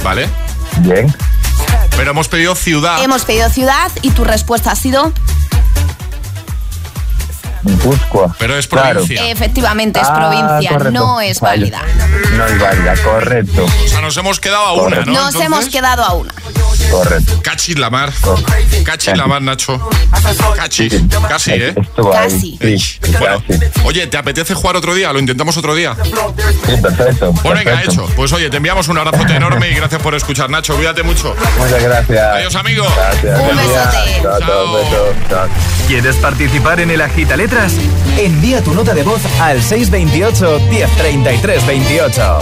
Vale. 0.03 0.29
bien, 0.79 1.15
Pero 1.97 2.13
hemos 2.13 2.29
pedido 2.29 2.55
ciudad. 2.55 3.03
Hemos 3.03 3.25
pedido 3.25 3.51
ciudad 3.51 3.91
y 4.03 4.11
tu 4.11 4.25
respuesta 4.25 4.71
ha 4.71 4.77
sido 4.77 5.13
Guipúzcoa. 7.63 8.35
Pero 8.39 8.57
es 8.59 8.67
Claro. 8.67 9.01
provincia. 9.01 9.31
efectivamente 9.31 10.01
es 10.01 10.07
Ah, 10.09 10.15
provincia, 10.15 10.71
correcto. 10.71 10.91
no 10.99 11.21
es 11.21 11.41
Vale. 11.41 11.71
válida. 11.71 11.83
No 12.37 12.47
es 12.47 12.59
válida, 12.59 12.95
correcto, 13.05 13.65
O 13.65 13.89
sea, 13.89 14.01
nos 14.01 14.17
hemos 14.17 14.41
quedado 14.41 14.65
a 14.67 14.73
una. 14.75 14.97
¿no? 15.01 15.05
Nos 15.07 15.17
Entonces, 15.17 15.41
hemos 15.43 15.69
quedado 15.69 16.03
a 16.05 16.13
una. 16.15 16.33
correcto. 16.91 17.41
Cachis 17.43 17.79
la 17.79 17.91
mar. 17.91 18.13
Cachis 18.85 19.17
la 19.17 19.27
mar, 19.27 19.43
Nacho. 19.43 19.79
Cachis. 20.57 20.95
Casi, 21.29 21.53
¿eh? 21.53 21.75
Casi. 22.13 22.59
Sí, 22.61 22.99
Bueno, 23.19 23.43
oye, 23.85 24.07
¿te 24.07 24.17
apetece 24.17 24.55
jugar 24.55 24.77
otro 24.77 24.95
día? 24.95 25.13
¿Lo 25.13 25.19
intentamos 25.19 25.57
otro 25.57 25.75
día? 25.75 25.97
Sí, 26.03 26.77
perfecto. 26.81 27.33
Pues 27.33 27.55
venga, 27.55 27.73
perfecto. 27.77 27.93
hecho. 27.93 28.07
Pues 28.17 28.33
oye, 28.33 28.51
te 28.51 28.57
enviamos 28.57 28.89
un 28.89 28.99
abrazote 28.99 29.35
enorme 29.37 29.71
y 29.71 29.75
gracias 29.75 30.01
por 30.03 30.15
escuchar, 30.15 30.51
Nacho. 30.51 30.75
Cuídate 30.77 31.03
mucho. 31.03 31.35
Muchas 31.59 31.83
gracias. 31.83 32.35
Adiós, 32.37 32.55
amigo. 32.57 32.87
Gracias. 32.97 33.41
Un 33.41 33.57
besote. 33.57 34.23
Chao, 34.23 34.39
chao, 34.39 34.49
Chao. 34.49 34.75
beso. 34.75 35.15
Chao. 35.29 35.49
¿Quieres 35.87 36.17
participar 36.17 36.81
en 36.81 36.91
el 36.91 37.01
Agita 37.01 37.37
Letras? 37.51 37.75
Envía 38.17 38.63
tu 38.63 38.73
nota 38.75 38.95
de 38.95 39.03
voz 39.03 39.23
al 39.41 39.61
628 39.61 40.61
1033 40.71 41.67
28. 41.67 42.39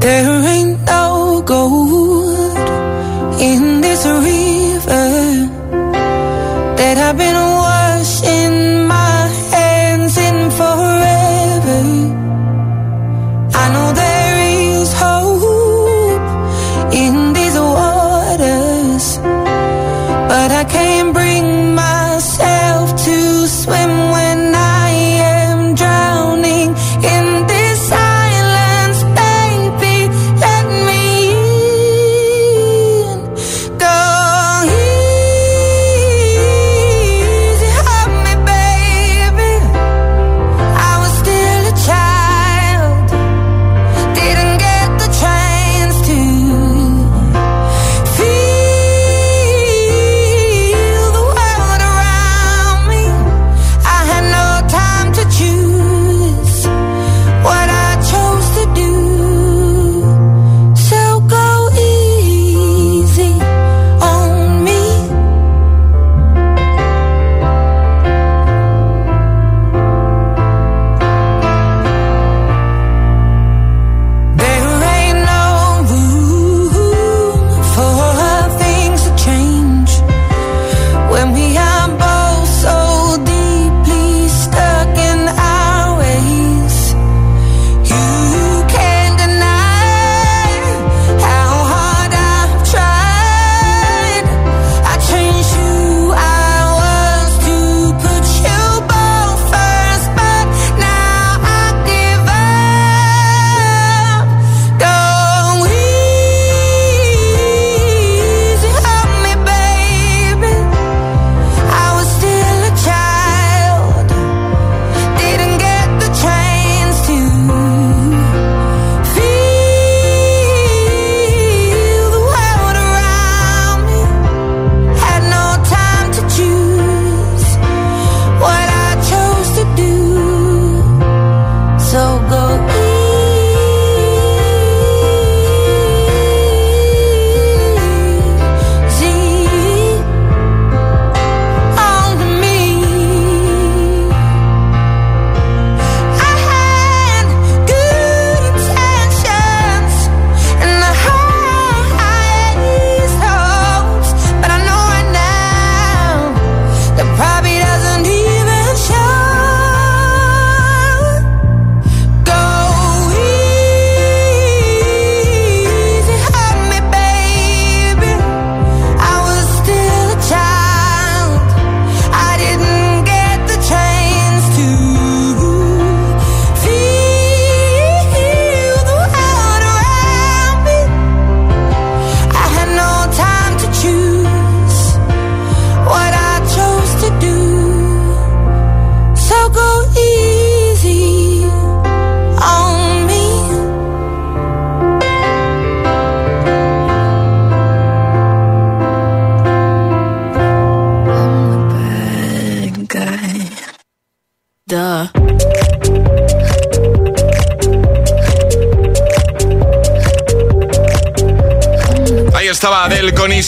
There 0.00 0.30
ain't 0.46 0.80
no 0.86 1.42
gold 1.42 2.56
in 3.42 3.82
this 3.82 4.06
river 4.06 4.39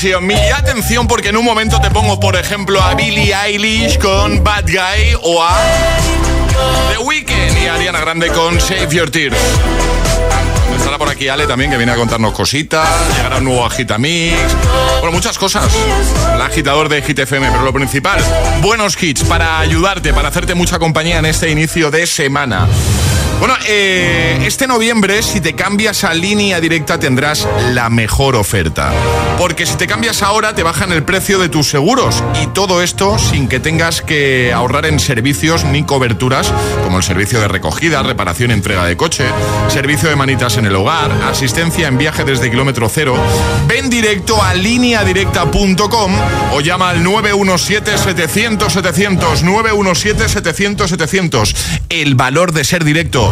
Me. 0.02 0.34
Y 0.34 0.50
atención 0.50 1.06
porque 1.06 1.28
en 1.28 1.36
un 1.36 1.44
momento 1.44 1.80
te 1.80 1.88
pongo, 1.88 2.18
por 2.18 2.34
ejemplo, 2.34 2.82
a 2.82 2.94
Billie 2.94 3.32
Eilish 3.32 3.98
con 3.98 4.42
Bad 4.42 4.64
Guy 4.64 5.16
o 5.22 5.40
a 5.40 5.56
The 6.90 6.98
Weeknd 6.98 7.62
y 7.62 7.66
a 7.68 7.74
Ariana 7.74 8.00
Grande 8.00 8.26
con 8.30 8.60
Save 8.60 8.88
Your 8.90 9.10
Tears. 9.12 9.36
Estará 10.76 10.98
por 10.98 11.08
aquí 11.08 11.28
Ale 11.28 11.46
también, 11.46 11.70
que 11.70 11.76
viene 11.76 11.92
a 11.92 11.94
contarnos 11.94 12.32
cositas. 12.32 12.88
Llegará 13.16 13.36
un 13.36 13.44
nuevo 13.44 13.64
Agitamix. 13.64 14.34
Bueno, 14.98 15.12
muchas 15.12 15.38
cosas. 15.38 15.72
El 16.34 16.40
agitador 16.40 16.88
de 16.88 17.00
Hit 17.02 17.20
FM, 17.20 17.52
pero 17.52 17.62
lo 17.62 17.72
principal, 17.72 18.20
buenos 18.60 19.00
hits 19.00 19.22
para 19.22 19.60
ayudarte, 19.60 20.12
para 20.12 20.30
hacerte 20.30 20.56
mucha 20.56 20.80
compañía 20.80 21.20
en 21.20 21.26
este 21.26 21.48
inicio 21.48 21.92
de 21.92 22.08
semana. 22.08 22.66
Bueno, 23.42 23.57
eh, 23.66 24.38
este 24.46 24.68
noviembre, 24.68 25.20
si 25.20 25.40
te 25.40 25.55
cambias 25.55 26.05
a 26.05 26.14
línea 26.14 26.61
directa, 26.61 27.00
tendrás 27.00 27.48
la 27.72 27.90
mejor 27.90 28.37
oferta. 28.37 28.92
Porque 29.37 29.66
si 29.66 29.74
te 29.74 29.88
cambias 29.88 30.22
ahora, 30.22 30.55
te 30.55 30.62
bajan 30.62 30.92
el 30.92 31.02
precio 31.02 31.40
de 31.40 31.48
tus 31.48 31.68
seguros. 31.68 32.22
Y 32.40 32.46
todo 32.46 32.83
esto 32.83 33.18
sin 33.18 33.48
que 33.48 33.59
tengas 33.59 34.00
que 34.00 34.52
ahorrar 34.52 34.87
en 34.87 35.00
servicios 35.00 35.64
ni 35.64 35.83
coberturas, 35.83 36.52
como 36.85 36.98
el 36.98 37.02
servicio 37.02 37.40
de 37.40 37.48
recogida, 37.48 38.05
reparación 38.05 38.52
y 38.52 38.55
entrega 38.55 38.85
de 38.85 38.96
coche, 38.96 39.24
servicio 39.66 40.09
de 40.09 40.14
manitas 40.14 40.57
en 40.57 40.66
el 40.66 40.76
hogar, 40.76 41.11
asistencia 41.28 41.88
en 41.88 41.98
viaje 41.98 42.22
desde 42.22 42.48
kilómetro 42.48 42.88
cero. 42.88 43.16
Ven 43.66 43.90
directo 43.90 44.40
a 44.40 44.55
lineadirecta.com 44.55 46.12
o 46.52 46.61
llama 46.61 46.90
al 46.90 47.05
917-700-700. 47.05 49.42
917-700-700. 49.42 51.57
El 51.88 52.14
valor 52.14 52.52
de 52.52 52.62
ser 52.62 52.85
directo. 52.85 53.31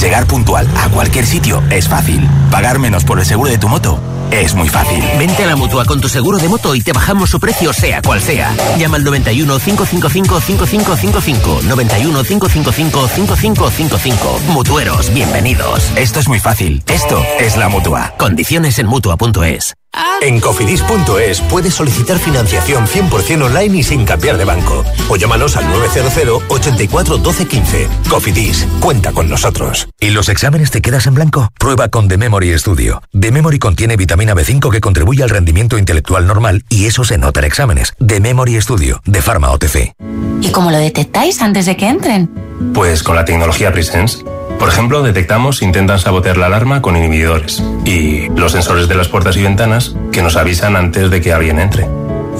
Llegar 0.00 0.26
puntual 0.26 0.66
a 0.78 0.88
cualquier 0.88 1.26
sitio 1.26 1.62
es 1.70 1.86
fácil. 1.86 2.26
Pagar 2.50 2.78
menos 2.78 3.04
por 3.04 3.18
el 3.18 3.26
seguro 3.26 3.50
de 3.50 3.58
tu 3.58 3.68
moto 3.68 4.00
es 4.30 4.54
muy 4.54 4.68
fácil. 4.68 5.02
Vente 5.18 5.44
a 5.44 5.46
la 5.46 5.56
mutua 5.56 5.84
con 5.84 6.00
tu 6.00 6.08
seguro 6.08 6.38
de 6.38 6.48
moto 6.48 6.74
y 6.74 6.80
te 6.80 6.92
bajamos 6.92 7.30
su 7.30 7.40
precio, 7.40 7.72
sea 7.72 8.02
cual 8.02 8.20
sea. 8.20 8.54
Llama 8.78 8.96
al 8.96 9.04
91 9.04 9.58
555 9.58 10.40
5555. 10.40 11.60
91 11.68 12.24
555 12.24 13.08
5555. 13.08 14.40
Mutueros, 14.48 15.12
bienvenidos. 15.12 15.90
Esto 15.96 16.20
es 16.20 16.28
muy 16.28 16.40
fácil. 16.40 16.82
Esto 16.86 17.22
es 17.38 17.56
la 17.56 17.68
mutua. 17.68 18.14
Condiciones 18.18 18.78
en 18.78 18.86
mutua.es. 18.86 19.74
En 20.22 20.38
cofidis.es 20.38 21.40
puedes 21.42 21.74
solicitar 21.74 22.18
financiación 22.18 22.86
100% 22.86 23.42
online 23.42 23.78
y 23.78 23.82
sin 23.82 24.04
cambiar 24.04 24.36
de 24.36 24.44
banco. 24.44 24.84
O 25.08 25.16
llámanos 25.16 25.56
al 25.56 25.68
900 25.68 26.44
84 26.48 27.18
12 27.18 27.46
15. 27.46 27.88
Cofidis, 28.08 28.66
cuenta 28.78 29.12
con 29.12 29.28
nosotros. 29.28 29.88
¿Y 29.98 30.10
los 30.10 30.28
exámenes 30.28 30.70
te 30.70 30.80
quedas 30.80 31.06
en 31.06 31.14
blanco? 31.14 31.48
Prueba 31.58 31.88
con 31.88 32.06
The 32.06 32.18
Memory 32.18 32.56
Studio. 32.58 33.02
The 33.18 33.32
Memory 33.32 33.58
contiene 33.58 33.96
vitamina 34.20 34.34
B5 34.34 34.70
que 34.70 34.80
contribuye 34.82 35.22
al 35.22 35.30
rendimiento 35.30 35.78
intelectual 35.78 36.26
normal 36.26 36.62
y 36.68 36.84
eso 36.84 37.04
se 37.04 37.16
nota 37.16 37.40
en 37.40 37.46
exámenes. 37.46 37.94
The 38.04 38.20
Memory 38.20 38.60
Studio, 38.60 39.00
de 39.06 39.22
Pharma 39.22 39.50
OTC. 39.50 39.94
¿Y 40.42 40.50
cómo 40.50 40.70
lo 40.70 40.76
detectáis 40.76 41.40
antes 41.40 41.64
de 41.64 41.74
que 41.76 41.88
entren? 41.88 42.28
Pues 42.74 43.02
con 43.02 43.16
la 43.16 43.24
tecnología 43.24 43.72
Presence. 43.72 44.22
Por 44.58 44.68
ejemplo, 44.68 45.02
detectamos 45.02 45.58
si 45.58 45.64
intentan 45.64 45.98
sabotear 45.98 46.36
la 46.36 46.46
alarma 46.46 46.82
con 46.82 46.96
inhibidores 46.96 47.62
y 47.86 48.28
los 48.36 48.52
sensores 48.52 48.88
de 48.88 48.94
las 48.94 49.08
puertas 49.08 49.38
y 49.38 49.42
ventanas 49.42 49.94
que 50.12 50.20
nos 50.20 50.36
avisan 50.36 50.76
antes 50.76 51.10
de 51.10 51.22
que 51.22 51.32
alguien 51.32 51.58
entre. 51.58 51.88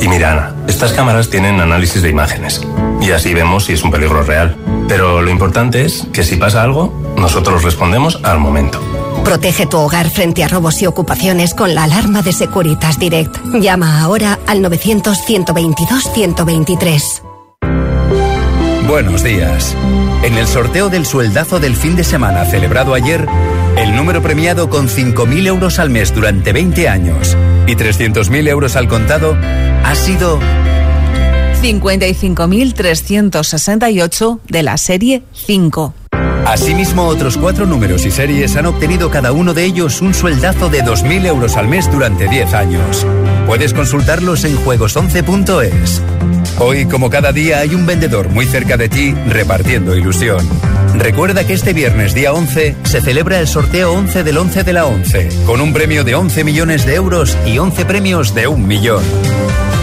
Y 0.02 0.08
mira, 0.08 0.32
Ana, 0.32 0.54
estas 0.68 0.92
cámaras 0.92 1.30
tienen 1.30 1.60
análisis 1.60 2.02
de 2.02 2.10
imágenes 2.10 2.60
y 3.00 3.12
así 3.12 3.32
vemos 3.32 3.64
si 3.64 3.72
es 3.72 3.82
un 3.82 3.90
peligro 3.90 4.22
real. 4.22 4.54
Pero 4.86 5.22
lo 5.22 5.30
importante 5.30 5.86
es 5.86 6.06
que 6.12 6.24
si 6.24 6.36
pasa 6.36 6.62
algo, 6.62 7.14
nosotros 7.16 7.62
respondemos 7.62 8.20
al 8.22 8.38
momento. 8.38 8.82
Protege 9.24 9.66
tu 9.66 9.78
hogar 9.78 10.10
frente 10.10 10.44
a 10.44 10.48
robos 10.48 10.82
y 10.82 10.86
ocupaciones 10.86 11.54
con 11.54 11.74
la 11.74 11.84
alarma 11.84 12.20
de 12.22 12.32
Securitas 12.32 12.98
Direct. 12.98 13.36
Llama 13.60 14.02
ahora 14.02 14.38
al 14.46 14.62
900-122-123. 14.62 17.22
Buenos 18.88 19.22
días. 19.22 19.76
En 20.24 20.36
el 20.36 20.46
sorteo 20.46 20.88
del 20.88 21.04
sueldazo 21.06 21.60
del 21.60 21.76
fin 21.76 21.94
de 21.96 22.04
semana 22.04 22.44
celebrado 22.44 22.92
ayer, 22.94 23.26
el 23.76 23.94
número 23.94 24.20
premiado 24.20 24.68
con 24.68 24.88
5.000 24.88 25.46
euros 25.46 25.78
al 25.78 25.90
mes 25.90 26.12
durante 26.14 26.52
20 26.52 26.88
años 26.88 27.36
y 27.66 27.76
300.000 27.76 28.48
euros 28.48 28.74
al 28.76 28.88
contado 28.88 29.36
ha 29.84 29.94
sido 29.94 30.40
55.368 31.62 34.40
de 34.48 34.62
la 34.62 34.76
serie 34.76 35.22
5. 35.34 35.94
Asimismo, 36.46 37.06
otros 37.06 37.36
cuatro 37.36 37.66
números 37.66 38.04
y 38.06 38.10
series 38.10 38.56
han 38.56 38.66
obtenido 38.66 39.10
cada 39.10 39.32
uno 39.32 39.54
de 39.54 39.64
ellos 39.64 40.00
un 40.00 40.14
sueldazo 40.14 40.68
de 40.68 40.82
2.000 40.82 41.26
euros 41.26 41.56
al 41.56 41.68
mes 41.68 41.90
durante 41.90 42.28
10 42.28 42.54
años. 42.54 43.06
Puedes 43.46 43.72
consultarlos 43.72 44.44
en 44.44 44.56
juegos11.es. 44.56 46.02
Hoy, 46.58 46.86
como 46.86 47.08
cada 47.08 47.32
día, 47.32 47.60
hay 47.60 47.74
un 47.74 47.86
vendedor 47.86 48.28
muy 48.28 48.46
cerca 48.46 48.76
de 48.76 48.88
ti 48.88 49.14
repartiendo 49.28 49.96
ilusión. 49.96 50.46
Recuerda 50.94 51.46
que 51.46 51.54
este 51.54 51.72
viernes 51.72 52.14
día 52.14 52.32
11 52.32 52.76
se 52.82 53.00
celebra 53.00 53.38
el 53.40 53.46
sorteo 53.46 53.92
11 53.92 54.24
del 54.24 54.36
11 54.36 54.64
de 54.64 54.72
la 54.72 54.86
11, 54.86 55.28
con 55.46 55.60
un 55.60 55.72
premio 55.72 56.04
de 56.04 56.14
11 56.14 56.44
millones 56.44 56.84
de 56.84 56.96
euros 56.96 57.36
y 57.46 57.58
11 57.58 57.84
premios 57.86 58.34
de 58.34 58.48
un 58.48 58.66
millón. 58.66 59.02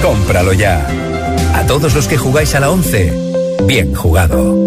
Cómpralo 0.02 0.54
ya. 0.54 0.86
A 1.56 1.65
todos 1.65 1.96
los 1.96 2.08
que 2.08 2.17
jugáis 2.17 2.54
a 2.56 2.60
la 2.60 2.70
11, 2.70 3.13
bien 3.65 3.96
jugado. 3.96 4.66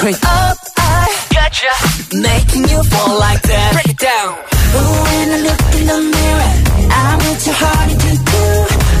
Straight 0.00 0.24
up, 0.24 0.56
I 0.78 1.14
gotcha. 1.28 1.68
Making 2.16 2.64
you 2.70 2.82
fall 2.84 3.18
like 3.18 3.42
that. 3.42 3.72
Break 3.74 3.90
it 3.90 3.98
down. 3.98 4.32
Ooh, 4.32 5.02
when 5.04 5.28
I 5.28 5.38
look 5.44 5.60
in 5.76 5.86
the 5.92 6.00
mirror, 6.16 6.52
I'm 6.88 7.18
with 7.18 7.44
your 7.44 7.54
heart 7.60 7.90
to 7.90 8.12
do. 8.32 8.44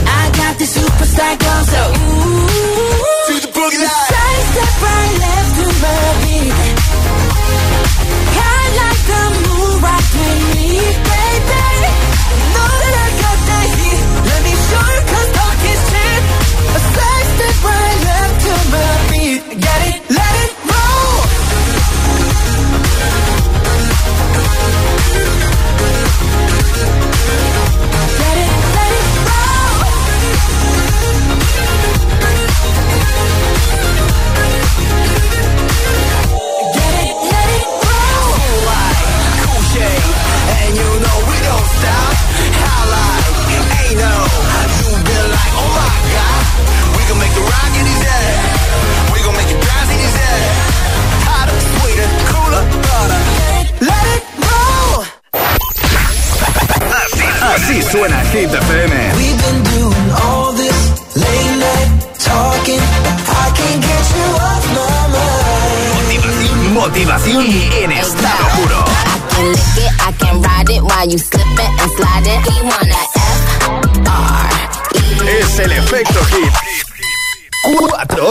I 0.04 0.30
got 0.36 0.58
the 0.58 0.66
superstar 0.68 1.38
glow, 1.40 1.60
so 1.72 1.80
ooh. 2.04 3.19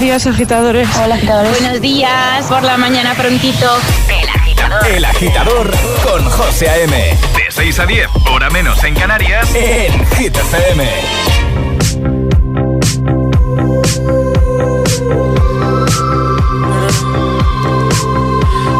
Buenos 0.00 0.24
días, 0.24 0.34
agitadores. 0.34 0.88
Hola, 0.96 1.14
agitadores. 1.16 1.60
Buenos 1.60 1.80
días, 1.82 2.46
por 2.46 2.62
la 2.62 2.78
mañana 2.78 3.14
prontito. 3.14 3.66
El 4.08 4.28
agitador. 4.30 4.86
El 4.86 5.04
agitador 5.04 5.70
con 6.02 6.24
José 6.24 6.70
A.M. 6.70 6.96
De 6.96 7.50
6 7.50 7.80
a 7.80 7.84
10, 7.84 8.08
hora 8.30 8.48
menos 8.48 8.82
en 8.82 8.94
Canarias, 8.94 9.54
en 9.54 10.06
Hit 10.16 10.34
FM. 10.34 10.84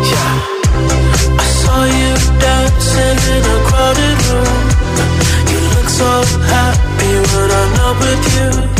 Yeah. 0.09 0.41
I 1.37 1.45
saw 1.61 1.85
you 1.85 2.14
dancing 2.41 3.18
in 3.37 3.45
a 3.45 3.59
crowded 3.68 4.18
room. 4.31 4.62
You 5.51 5.61
look 5.68 5.89
so 5.91 6.25
happy 6.49 7.12
I'm 7.12 7.77
not 7.77 8.01
with 8.01 8.75
you. 8.75 8.80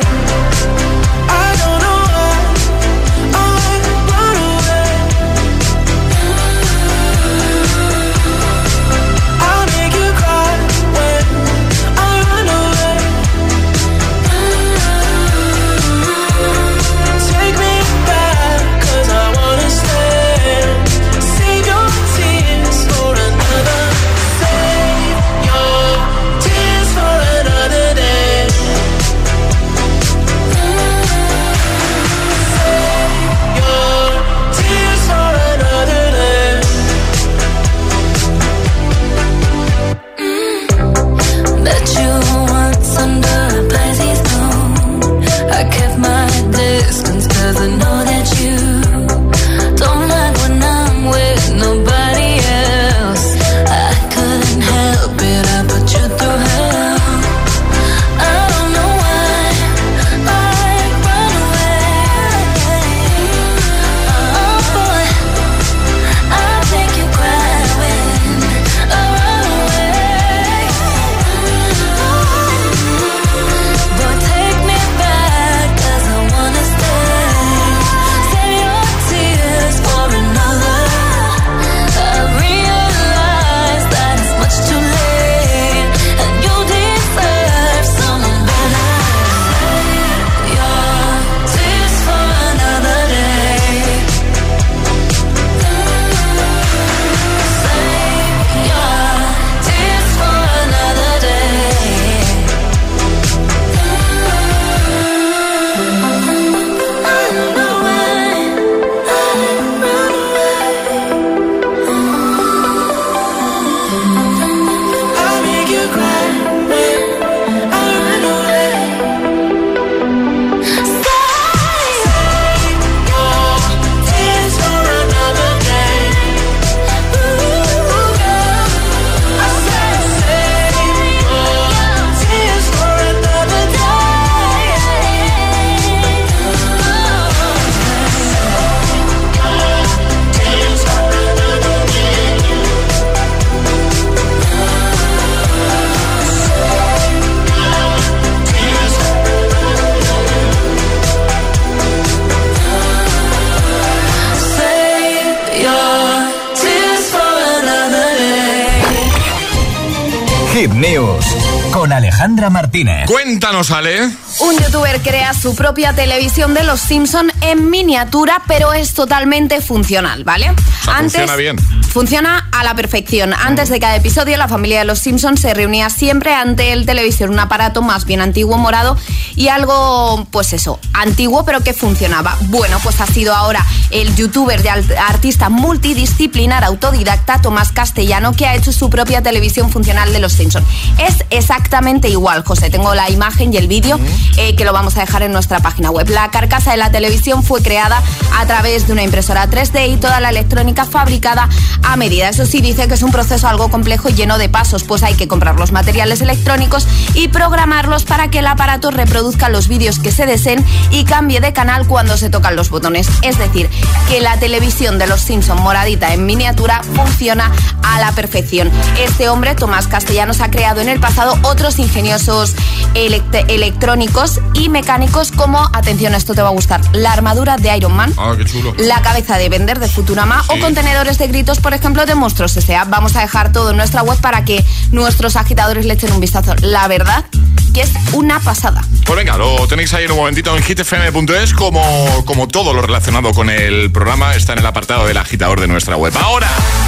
Martínez. 162.71 163.05
Cuéntanos, 163.05 163.69
Ale. 163.71 163.99
Un 164.39 164.57
youtuber 164.57 165.01
crea 165.01 165.33
su 165.33 165.55
propia 165.55 165.93
televisión 165.93 166.53
de 166.53 166.63
los 166.63 166.79
Simpson 166.79 167.29
en 167.41 167.69
miniatura, 167.69 168.43
pero 168.47 168.71
es 168.71 168.93
totalmente 168.93 169.59
funcional, 169.59 170.23
¿vale? 170.23 170.53
funciona 170.81 171.35
bien. 171.35 171.57
Funciona 171.91 172.47
a 172.53 172.63
la 172.63 172.73
perfección. 172.73 173.33
Antes 173.33 173.67
de 173.67 173.77
cada 173.81 173.97
episodio, 173.97 174.37
la 174.37 174.47
familia 174.47 174.79
de 174.79 174.85
los 174.85 174.99
Simpsons 174.99 175.41
se 175.41 175.53
reunía 175.53 175.89
siempre 175.89 176.33
ante 176.33 176.71
el 176.71 176.85
televisor, 176.85 177.29
un 177.29 177.39
aparato 177.39 177.81
más 177.81 178.05
bien 178.05 178.21
antiguo, 178.21 178.57
morado 178.57 178.97
y 179.35 179.47
algo, 179.47 180.25
pues 180.31 180.53
eso, 180.53 180.79
antiguo, 180.93 181.45
pero 181.45 181.61
que 181.61 181.73
funcionaba. 181.73 182.37
Bueno, 182.47 182.77
pues 182.83 182.99
ha 183.01 183.07
sido 183.07 183.33
ahora 183.33 183.65
el 183.91 184.15
youtuber 184.15 184.61
de 184.61 184.69
artista 184.97 185.49
multidisciplinar 185.49 186.63
autodidacta 186.63 187.41
Tomás 187.41 187.71
Castellano 187.71 188.33
que 188.33 188.45
ha 188.45 188.55
hecho 188.55 188.71
su 188.71 188.89
propia 188.89 189.21
televisión 189.21 189.69
funcional 189.69 190.13
de 190.13 190.19
los 190.19 190.33
Simpsons. 190.33 190.67
Es 190.97 191.25
exactamente 191.29 192.09
igual, 192.09 192.43
José. 192.43 192.69
Tengo 192.69 192.93
la 192.95 193.09
imagen 193.09 193.53
y 193.53 193.57
el 193.57 193.67
vídeo 193.67 193.99
eh, 194.37 194.55
que 194.55 194.65
lo 194.65 194.73
vamos 194.73 194.97
a 194.97 195.01
dejar 195.01 195.23
en 195.23 195.31
nuestra 195.31 195.59
página 195.59 195.91
web. 195.91 196.09
La 196.09 196.29
carcasa 196.29 196.71
de 196.71 196.77
la 196.77 196.91
televisión 196.91 197.43
fue 197.43 197.61
creada 197.61 198.01
a 198.37 198.45
través 198.45 198.87
de 198.87 198.93
una 198.93 199.03
impresora 199.03 199.49
3D 199.49 199.93
y 199.93 199.97
toda 199.97 200.19
la 200.19 200.29
electrónica 200.29 200.85
fabricada 200.85 201.49
a 201.83 201.95
medida. 201.95 202.29
Eso 202.29 202.45
sí, 202.45 202.61
dice 202.61 202.87
que 202.87 202.93
es 202.95 203.03
un 203.03 203.11
proceso 203.11 203.47
algo 203.47 203.69
complejo 203.69 204.09
y 204.09 204.13
lleno 204.13 204.37
de 204.37 204.49
pasos, 204.49 204.83
pues 204.83 205.03
hay 205.03 205.15
que 205.15 205.27
comprar 205.27 205.59
los 205.59 205.71
materiales 205.71 206.21
electrónicos 206.21 206.87
y 207.13 207.27
programarlos 207.27 208.03
para 208.03 208.29
que 208.29 208.39
el 208.39 208.47
aparato 208.47 208.91
reproduzca 208.91 209.20
los 209.51 209.67
vídeos 209.67 209.99
que 209.99 210.11
se 210.11 210.25
deseen 210.25 210.65
y 210.89 211.03
cambie 211.03 211.39
de 211.39 211.53
canal 211.53 211.87
cuando 211.87 212.17
se 212.17 212.29
tocan 212.29 212.55
los 212.55 212.69
botones. 212.69 213.07
Es 213.21 213.37
decir, 213.37 213.69
que 214.09 214.19
la 214.19 214.39
televisión 214.39 214.97
de 214.97 215.07
los 215.07 215.21
Simpson 215.21 215.61
moradita 215.61 216.13
en 216.13 216.25
miniatura 216.25 216.81
funciona 216.95 217.51
a 217.83 217.99
la 217.99 218.11
perfección. 218.13 218.71
Este 218.99 219.29
hombre, 219.29 219.55
Tomás 219.55 219.87
Castellanos, 219.87 220.41
ha 220.41 220.49
creado 220.49 220.81
en 220.81 220.89
el 220.89 220.99
pasado 220.99 221.37
otros 221.43 221.79
ingeniosos 221.79 222.55
electrónicos 222.95 224.39
y 224.53 224.69
mecánicos 224.69 225.31
como, 225.31 225.69
atención, 225.73 226.15
esto 226.15 226.33
te 226.33 226.41
va 226.41 226.49
a 226.49 226.53
gustar, 226.53 226.81
la 226.93 227.13
armadura 227.13 227.57
de 227.57 227.75
Iron 227.77 227.95
Man, 227.95 228.13
ah, 228.17 228.33
qué 228.37 228.45
chulo. 228.45 228.73
la 228.77 229.01
cabeza 229.01 229.37
de 229.37 229.49
Bender 229.49 229.79
de 229.79 229.87
Futurama 229.87 230.43
o 230.47 230.59
contenedores 230.59 231.17
de 231.17 231.27
gritos, 231.27 231.59
por 231.59 231.73
ejemplo, 231.73 232.05
de 232.05 232.15
Monstruos 232.15 232.57
S.A. 232.57 232.85
Vamos 232.85 233.15
a 233.15 233.21
dejar 233.21 233.51
todo 233.51 233.71
en 233.71 233.77
nuestra 233.77 234.01
web 234.01 234.19
para 234.19 234.43
que 234.45 234.65
nuestros 234.91 235.35
agitadores 235.35 235.85
le 235.85 235.93
echen 235.93 236.11
un 236.11 236.19
vistazo. 236.19 236.55
La 236.61 236.87
verdad 236.87 237.25
que 237.73 237.81
es 237.81 237.91
una 238.13 238.39
pasada. 238.39 238.83
Pues 239.11 239.25
venga, 239.25 239.37
lo 239.37 239.67
tenéis 239.67 239.93
ahí 239.93 240.05
en 240.05 240.11
un 240.11 240.19
momentito 240.19 240.55
en 240.55 240.63
hitfm.es 240.63 241.53
como, 241.53 242.23
como 242.23 242.47
todo 242.47 242.73
lo 242.73 242.81
relacionado 242.81 243.33
con 243.33 243.49
el 243.49 243.91
programa 243.91 244.33
está 244.35 244.53
en 244.53 244.59
el 244.59 244.65
apartado 244.65 245.05
del 245.05 245.17
agitador 245.17 245.59
de 245.59 245.67
nuestra 245.67 245.97
web. 245.97 246.13
Ahora, 246.17 246.47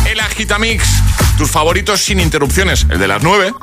el 0.10 0.22
Agitamix, 0.22 0.86
tus 1.38 1.52
favoritos 1.52 2.00
sin 2.00 2.22
interrupciones, 2.22 2.88
el 2.90 2.98
de 2.98 3.10
las 3.10 3.24
9. 3.24 3.54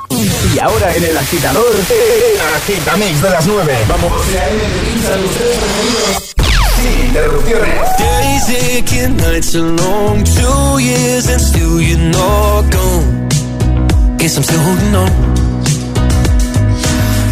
Y 0.53 0.59
ahora 0.59 0.95
en 0.95 1.03
el 1.05 1.17
agitador, 1.17 1.75
el 1.75 2.55
Agitamix 2.55 3.23
de 3.23 3.29
las 3.31 3.47
9. 3.47 3.77
Vamos. 3.89 4.11
Sin 6.75 7.07
interrupciones. 7.07 7.79
Days 7.97 8.77
aching, 8.77 9.17
nights 9.17 9.55
are 9.55 9.75
long, 9.75 10.23
two 10.23 10.79
years 10.79 11.27
and 11.29 11.41
still 11.41 11.81
you're 11.81 11.97
not 11.97 12.71
gone. 12.71 13.27
Guess 14.19 14.37
I'm 14.37 14.43
still 14.43 14.59
holding 14.59 14.95
on. 14.95 15.40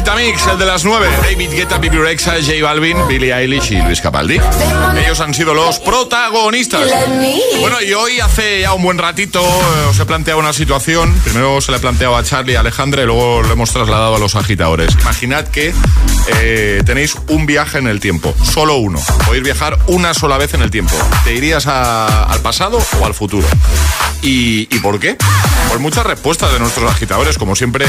Gitamix, 0.00 0.46
el 0.46 0.58
de 0.58 0.64
las 0.64 0.82
9. 0.82 1.08
David 1.22 1.50
Guetta, 1.50 1.76
Bibi 1.76 1.98
Rexa, 1.98 2.36
J 2.40 2.62
Balvin, 2.62 2.96
Billie 3.06 3.34
Eilish 3.34 3.72
y 3.72 3.82
Luis 3.82 4.00
Capaldi. 4.00 4.40
Ellos 4.96 5.20
han 5.20 5.34
sido 5.34 5.52
los 5.52 5.78
protagonistas. 5.78 6.88
Bueno, 7.60 7.82
y 7.82 7.92
hoy 7.92 8.18
hace 8.18 8.62
ya 8.62 8.72
un 8.72 8.82
buen 8.82 8.96
ratito 8.96 9.42
eh, 9.42 9.86
os 9.90 10.00
he 10.00 10.06
planteado 10.06 10.40
una 10.40 10.54
situación. 10.54 11.14
Primero 11.22 11.60
se 11.60 11.70
la 11.70 11.76
he 11.76 11.80
planteado 11.80 12.16
a 12.16 12.22
Charlie, 12.22 12.56
a 12.56 12.60
Alejandra 12.60 13.02
y 13.02 13.04
luego 13.04 13.42
lo 13.42 13.52
hemos 13.52 13.72
trasladado 13.74 14.16
a 14.16 14.18
los 14.18 14.36
agitadores. 14.36 14.94
Imaginad 15.02 15.46
que 15.48 15.74
eh, 16.28 16.82
tenéis 16.86 17.18
un 17.28 17.44
viaje 17.44 17.76
en 17.76 17.86
el 17.86 18.00
tiempo, 18.00 18.34
solo 18.42 18.76
uno. 18.76 19.02
Podéis 19.26 19.44
viajar 19.44 19.78
una 19.86 20.14
sola 20.14 20.38
vez 20.38 20.54
en 20.54 20.62
el 20.62 20.70
tiempo. 20.70 20.94
¿Te 21.24 21.34
irías 21.34 21.66
al 21.66 22.40
pasado 22.40 22.82
o 23.00 23.04
al 23.04 23.12
futuro? 23.12 23.46
¿Y, 24.22 24.68
¿Y 24.74 24.78
por 24.80 24.98
qué? 25.00 25.16
Pues 25.68 25.80
muchas 25.80 26.04
respuestas 26.04 26.52
de 26.52 26.58
nuestros 26.58 26.90
agitadores, 26.90 27.38
como 27.38 27.54
siempre, 27.56 27.86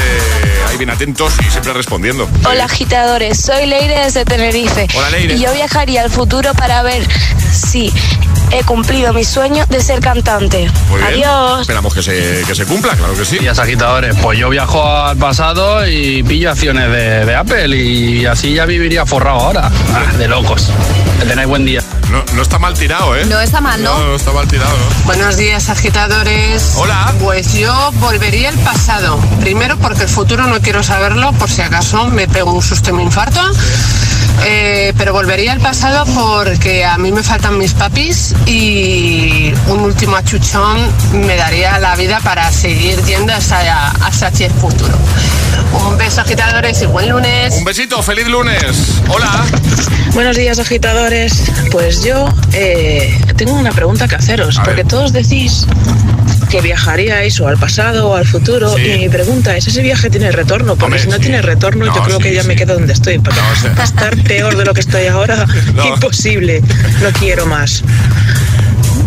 ahí 0.69 0.77
bien 0.77 0.89
atentos 0.89 1.33
y 1.45 1.51
siempre 1.51 1.73
respondiendo. 1.73 2.29
Hola 2.45 2.65
agitadores, 2.65 3.41
soy 3.41 3.65
Leire 3.65 4.05
desde 4.05 4.23
Tenerife. 4.23 4.87
Hola, 4.95 5.09
Leire. 5.09 5.33
Y 5.35 5.39
yo 5.39 5.51
viajaría 5.53 6.03
al 6.03 6.09
futuro 6.09 6.53
para 6.53 6.83
ver 6.83 7.05
si 7.51 7.91
he 8.51 8.63
cumplido 8.63 9.13
mi 9.13 9.23
sueño 9.23 9.65
de 9.67 9.81
ser 9.81 9.99
cantante. 9.99 10.69
Muy 10.89 10.99
bien. 11.01 11.13
Adiós. 11.25 11.61
Esperamos 11.61 11.93
que 11.93 12.03
se, 12.03 12.43
que 12.45 12.55
se 12.55 12.65
cumpla, 12.65 12.95
claro 12.95 13.13
que 13.15 13.25
sí. 13.25 13.39
Días 13.39 13.57
agitadores, 13.59 14.15
pues 14.21 14.37
yo 14.39 14.49
viajo 14.49 14.85
al 14.87 15.17
pasado 15.17 15.85
y 15.87 16.23
pillo 16.23 16.51
acciones 16.51 16.89
de, 16.91 17.25
de 17.25 17.35
Apple 17.35 17.75
y 17.75 18.25
así 18.25 18.53
ya 18.53 18.65
viviría 18.65 19.05
forrado 19.05 19.39
ahora. 19.39 19.71
Ah, 19.93 20.15
de 20.17 20.27
locos. 20.27 20.69
Que 21.19 21.25
tengáis 21.25 21.47
buen 21.47 21.65
día. 21.65 21.81
No, 22.11 22.25
no 22.33 22.41
está 22.41 22.59
mal 22.59 22.73
tirado, 22.77 23.15
¿eh? 23.15 23.23
No 23.25 23.39
está 23.39 23.61
mal, 23.61 23.81
¿no? 23.81 23.97
No, 23.97 24.07
no 24.07 24.15
está 24.17 24.33
mal 24.33 24.45
tirado, 24.45 24.71
¿no? 24.71 25.05
Buenos 25.05 25.37
días, 25.37 25.69
agitadores. 25.69 26.73
Hola. 26.75 27.13
Pues 27.21 27.53
yo 27.53 27.73
volvería 27.93 28.49
al 28.49 28.57
pasado. 28.59 29.17
Primero 29.39 29.77
porque 29.77 30.03
el 30.03 30.09
futuro 30.09 30.45
no 30.45 30.59
quiero 30.59 30.83
saberlo, 30.83 31.31
por 31.33 31.49
si 31.49 31.61
acaso 31.61 32.07
me 32.07 32.27
pego 32.27 32.51
un 32.51 32.61
susto 32.61 32.89
y 32.89 32.93
me 32.93 33.03
infarto. 33.03 33.39
Eh, 34.43 34.93
pero 34.97 35.13
volvería 35.13 35.53
al 35.53 35.61
pasado 35.61 36.05
porque 36.13 36.83
a 36.83 36.97
mí 36.97 37.13
me 37.13 37.23
faltan 37.23 37.57
mis 37.57 37.73
papis 37.73 38.35
y 38.45 39.53
un 39.67 39.79
último 39.79 40.17
achuchón 40.17 40.79
me 41.13 41.37
daría 41.37 41.79
la 41.79 41.95
vida 41.95 42.19
para 42.21 42.51
seguir 42.51 43.01
yendo 43.05 43.33
hasta, 43.33 43.91
hasta 43.91 44.27
el 44.27 44.51
futuro. 44.51 44.97
Un 45.87 45.97
beso, 45.97 46.21
agitadores, 46.21 46.81
y 46.81 46.85
buen 46.87 47.09
lunes. 47.09 47.55
Un 47.55 47.63
besito, 47.63 48.03
feliz 48.03 48.27
lunes. 48.27 49.01
Hola. 49.07 49.45
Buenos 50.13 50.35
días, 50.35 50.59
agitadores. 50.59 51.43
Pues 51.71 52.00
yo 52.03 52.27
eh, 52.53 53.15
tengo 53.37 53.53
una 53.53 53.71
pregunta 53.71 54.07
que 54.07 54.15
haceros, 54.15 54.59
porque 54.63 54.83
todos 54.83 55.13
decís 55.13 55.65
que 56.49 56.61
viajaríais 56.61 57.39
o 57.39 57.47
al 57.47 57.57
pasado 57.57 58.09
o 58.09 58.15
al 58.15 58.25
futuro, 58.25 58.75
Sí. 58.75 58.81
y 58.83 58.97
mi 58.99 59.09
pregunta 59.09 59.55
es, 59.55 59.67
¿ese 59.67 59.81
viaje 59.81 60.09
tiene 60.09 60.31
retorno? 60.31 60.75
Porque 60.75 60.99
si 60.99 61.07
no 61.07 61.17
tiene 61.19 61.41
retorno, 61.41 61.85
yo 61.85 61.93
No, 61.95 62.03
creo 62.03 62.17
sí, 62.17 62.23
que 62.23 62.33
ya 62.33 62.43
me 62.43 62.55
quedo 62.55 62.73
donde 62.73 62.93
estoy. 62.93 63.19
Para 63.19 63.83
estar 63.83 64.17
peor 64.23 64.57
de 64.57 64.65
lo 64.65 64.73
que 64.73 64.81
estoy 64.81 65.07
ahora, 65.07 65.45
No. 65.75 65.87
imposible. 65.87 66.61
No 67.01 67.09
quiero 67.17 67.45
más. 67.45 67.83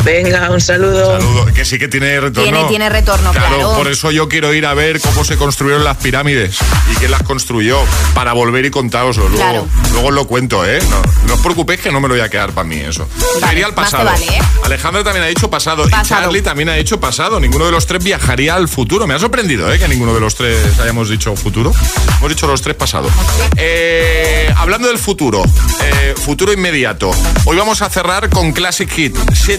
Venga, 0.05 0.51
un 0.51 0.61
saludo. 0.61 1.18
Saludo. 1.20 1.47
Que 1.55 1.64
sí 1.64 1.78
que 1.78 1.89
tiene 1.89 2.20
retorno. 2.20 2.43
Tiene- 2.51 2.68
tiene 2.68 2.89
retorno, 2.89 3.30
claro. 3.32 3.74
por 3.74 3.89
eso 3.89 4.11
yo 4.11 4.28
quiero 4.28 4.53
ir 4.53 4.66
a 4.66 4.74
ver 4.74 5.01
cómo 5.01 5.24
se 5.24 5.37
construyeron 5.37 5.82
las 5.85 5.97
pirámides 5.97 6.59
y 6.93 6.95
quién 6.97 7.11
las 7.11 7.22
construyó 7.22 7.78
para 8.14 8.32
volver 8.32 8.64
y 8.66 8.70
contároslo. 8.70 9.28
Luego, 9.28 9.37
Claro. 9.37 9.66
luego 9.93 10.09
os 10.09 10.14
lo 10.14 10.26
cuento, 10.26 10.64
¿eh? 10.66 10.78
No, 10.91 11.01
no 11.26 11.35
os 11.35 11.41
preocupéis 11.41 11.80
que 11.80 11.91
no 11.91 12.01
me 12.01 12.09
lo 12.09 12.14
voy 12.14 12.22
a 12.22 12.28
quedar 12.28 12.53
para 12.53 12.66
mí 12.68 12.76
eso. 12.76 13.09
Vale, 13.41 13.55
Iría 13.55 13.66
al 13.66 13.74
más 13.74 13.91
te 13.91 13.97
pasado. 13.97 14.05
vale, 14.11 14.26
¿eh? 14.26 14.41
Alejandra 14.64 15.05
también 15.05 15.24
ha 15.24 15.28
dicho 15.28 15.49
pasado, 15.49 15.87
y. 15.87 15.91
Charlie 16.07 16.43
también 16.43 16.68
ha 16.68 16.74
dicho 16.74 17.01
pasado. 17.01 17.41
Ninguno 17.41 17.64
de 17.66 17.72
los 17.72 17.87
tres 17.87 18.03
viajaría 18.05 18.55
al 18.55 18.68
futuro. 18.68 19.07
Me 19.07 19.14
ha 19.14 19.18
sorprendido, 19.18 19.72
¿eh? 19.72 19.78
Que 19.78 19.89
ninguno 19.89 20.12
de 20.14 20.20
los 20.20 20.35
tres 20.35 20.78
hayamos 20.80 21.09
dicho 21.09 21.35
futuro. 21.37 21.72
Hemos 22.18 22.28
dicho 22.28 22.47
los 22.47 22.61
tres 22.61 22.76
pasado. 22.76 23.09
Eh, 23.57 24.53
hablando 24.57 24.89
del 24.89 24.99
futuro, 24.99 25.43
eh, 25.82 26.14
futuro 26.16 26.53
inmediato. 26.53 27.11
Hoy 27.45 27.57
vamos 27.57 27.80
a 27.82 27.89
cerrar 27.91 28.28
con 28.28 28.53
Classic 28.53 28.91
Hit. 28.91 29.16
¿Se 29.32 29.59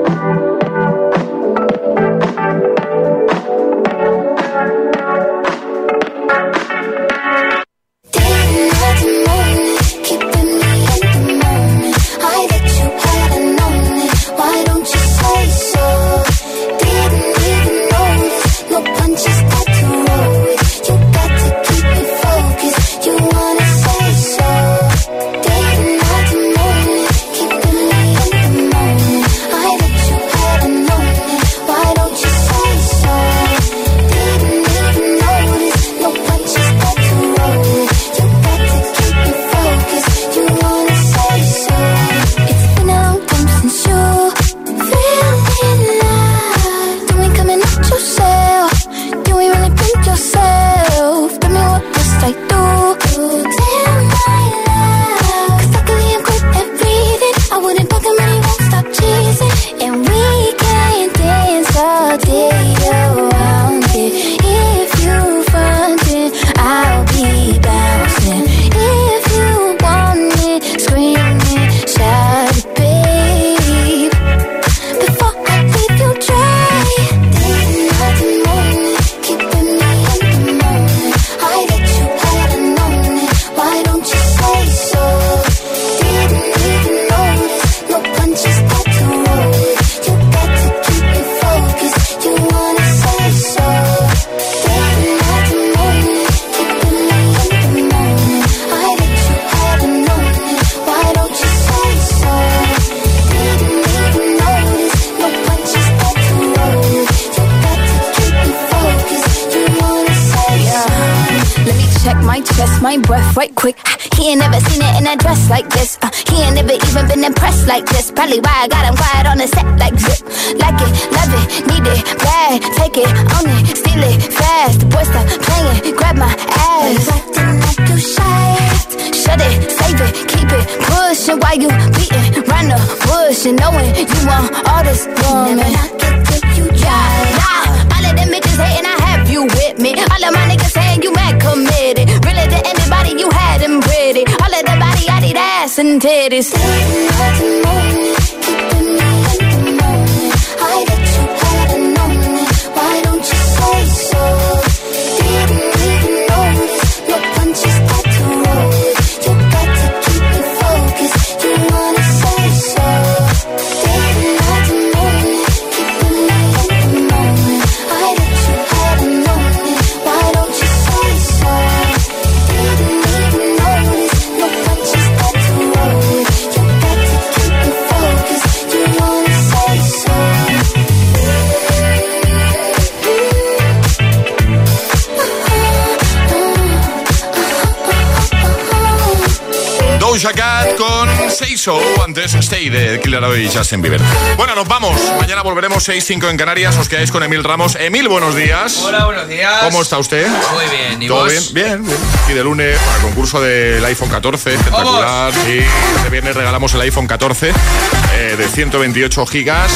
So, 191.61 191.79
antes 192.03 192.33
Stay 192.33 192.69
de 192.69 192.99
Killer 193.01 193.21
y 193.39 193.47
Justin 193.47 193.83
Bieber. 193.83 194.01
Bueno, 194.35 194.55
nos 194.55 194.67
vamos. 194.67 194.99
Mañana 195.19 195.43
volveremos 195.43 195.87
6-5 195.87 196.31
en 196.31 196.35
Canarias. 196.35 196.75
Os 196.75 196.89
quedáis 196.89 197.11
con 197.11 197.21
Emil 197.21 197.43
Ramos. 197.43 197.75
Emil, 197.75 198.07
buenos 198.07 198.35
días. 198.35 198.77
Hola, 198.77 199.05
buenos 199.05 199.27
días. 199.27 199.61
¿Cómo 199.61 199.83
está 199.83 199.99
usted? 199.99 200.27
Muy 200.27 200.65
bien, 200.75 201.03
¿y 201.03 201.07
¿Todo 201.07 201.25
vos? 201.25 201.53
bien? 201.53 201.83
Bien, 201.83 201.85
bien. 201.85 201.99
Y 202.29 202.33
de 202.33 202.43
lunes 202.43 202.79
para 202.79 202.95
el 202.95 203.01
concurso 203.03 203.39
del 203.39 203.85
iPhone 203.85 204.09
14, 204.09 204.55
espectacular. 204.55 205.31
Y 205.47 205.59
este 205.59 206.09
viernes 206.09 206.35
regalamos 206.35 206.73
el 206.73 206.81
iPhone 206.81 207.05
14 207.05 207.49
eh, 207.51 208.35
de 208.35 208.47
128 208.47 209.23
gigas 209.27 209.71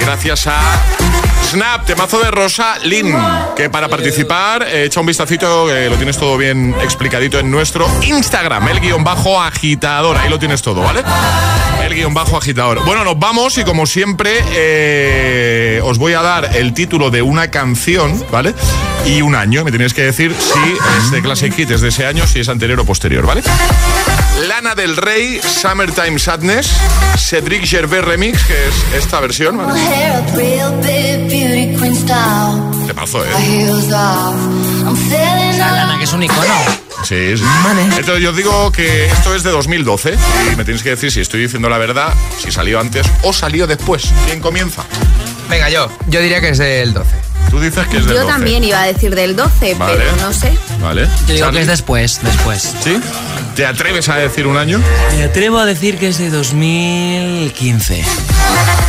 gracias 0.00 0.46
a 0.46 1.25
Snap, 1.46 1.86
temazo 1.86 2.18
de 2.18 2.30
Rosa 2.30 2.76
Lin. 2.82 3.14
Que 3.54 3.70
para 3.70 3.88
participar, 3.88 4.64
eh, 4.64 4.84
echa 4.86 4.98
un 4.98 5.06
vistacito, 5.06 5.66
lo 5.68 5.96
tienes 5.96 6.18
todo 6.18 6.36
bien 6.36 6.74
explicadito 6.82 7.38
en 7.38 7.50
nuestro 7.50 7.88
Instagram, 8.02 8.66
el 8.68 8.80
guion 8.80 9.04
bajo 9.04 9.40
agitador. 9.40 10.16
Ahí 10.16 10.28
lo 10.28 10.40
tienes 10.40 10.60
todo, 10.60 10.82
¿vale? 10.82 11.04
El 11.84 11.94
guion 11.94 12.12
bajo 12.12 12.36
agitador. 12.36 12.84
Bueno, 12.84 13.04
nos 13.04 13.18
vamos 13.18 13.58
y 13.58 13.64
como 13.64 13.86
siempre, 13.86 14.42
eh, 14.54 15.80
os 15.84 15.98
voy 15.98 16.14
a 16.14 16.22
dar 16.22 16.56
el 16.56 16.74
título 16.74 17.10
de 17.10 17.22
una 17.22 17.48
canción, 17.48 18.24
¿vale? 18.32 18.52
Y 19.06 19.22
un 19.22 19.34
año. 19.34 19.64
Me 19.64 19.70
tenéis 19.70 19.94
que 19.94 20.02
decir 20.02 20.34
si 20.38 20.58
es 20.98 21.10
de 21.10 21.22
Classic 21.22 21.54
Hit, 21.54 21.70
es 21.70 21.80
de 21.80 21.88
ese 21.88 22.06
año, 22.06 22.26
si 22.26 22.40
es 22.40 22.48
anterior 22.48 22.80
o 22.80 22.84
posterior, 22.84 23.24
¿vale? 23.24 23.42
Lana 24.48 24.74
del 24.74 24.96
Rey, 24.96 25.40
Summertime 25.40 26.18
Sadness, 26.18 26.70
Cedric 27.16 27.64
Gervais 27.64 28.04
Remix, 28.04 28.44
que 28.44 28.54
es 28.66 29.04
esta 29.04 29.20
versión, 29.20 29.56
¿vale? 29.58 29.80
Style. 31.94 32.86
Temazo, 32.86 33.24
¿eh? 33.24 33.28
Lana, 35.58 35.96
que 35.98 36.04
es 36.04 36.12
un 36.12 36.22
icono. 36.22 36.86
Sí, 37.04 37.36
sí. 37.36 37.44
Entonces 37.96 38.22
yo 38.22 38.32
digo 38.32 38.72
que 38.72 39.06
esto 39.06 39.34
es 39.34 39.42
de 39.42 39.50
2012 39.50 40.16
y 40.52 40.56
me 40.56 40.64
tenéis 40.64 40.82
que 40.82 40.90
decir 40.90 41.12
si 41.12 41.20
estoy 41.20 41.42
diciendo 41.42 41.68
la 41.68 41.78
verdad, 41.78 42.12
si 42.38 42.50
salió 42.50 42.80
antes 42.80 43.06
o 43.22 43.32
salió 43.32 43.66
después. 43.66 44.12
¿Quién 44.26 44.40
comienza? 44.40 44.84
Venga, 45.48 45.70
yo. 45.70 45.88
Yo 46.08 46.20
diría 46.20 46.40
que 46.40 46.48
es 46.50 46.58
del 46.58 46.92
12. 46.92 47.25
Tú 47.50 47.60
dices 47.60 47.86
que 47.88 47.98
es 47.98 48.06
del 48.06 48.14
Yo 48.16 48.22
12. 48.22 48.32
también 48.32 48.64
iba 48.64 48.80
a 48.80 48.86
decir 48.86 49.14
del 49.14 49.36
12, 49.36 49.74
Vale. 49.74 49.96
pero 49.96 50.16
no 50.16 50.32
sé. 50.32 50.52
Vale. 50.80 51.06
Yo 51.26 51.34
digo 51.34 51.38
Charlie, 51.46 51.58
que 51.58 51.62
es 51.62 51.68
después, 51.68 52.20
después. 52.22 52.74
¿Sí? 52.82 52.98
¿Te 53.54 53.66
atreves 53.66 54.08
a 54.08 54.16
decir 54.16 54.46
un 54.46 54.56
año? 54.58 54.80
Me 55.16 55.24
atrevo 55.24 55.58
a 55.58 55.64
decir 55.66 55.98
que 55.98 56.08
es 56.08 56.18
de 56.18 56.28
2015. 56.30 58.02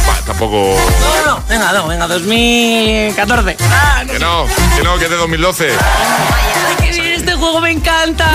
Bah, 0.05 0.19
tampoco... 0.25 0.75
No, 1.25 1.35
no, 1.35 1.43
venga, 1.47 1.71
no, 1.71 1.87
venga, 1.87 2.07
2014. 2.07 3.55
Ah, 3.71 4.03
no 4.05 4.11
Que 4.13 4.19
no, 4.19 4.45
que 4.75 4.83
no, 4.83 4.97
que 4.97 5.05
es 5.05 5.11
de 5.11 5.17
2012. 5.17 5.69
sé, 6.91 7.13
este 7.15 7.33
juego 7.35 7.61
me 7.61 7.71
encanta. 7.71 8.29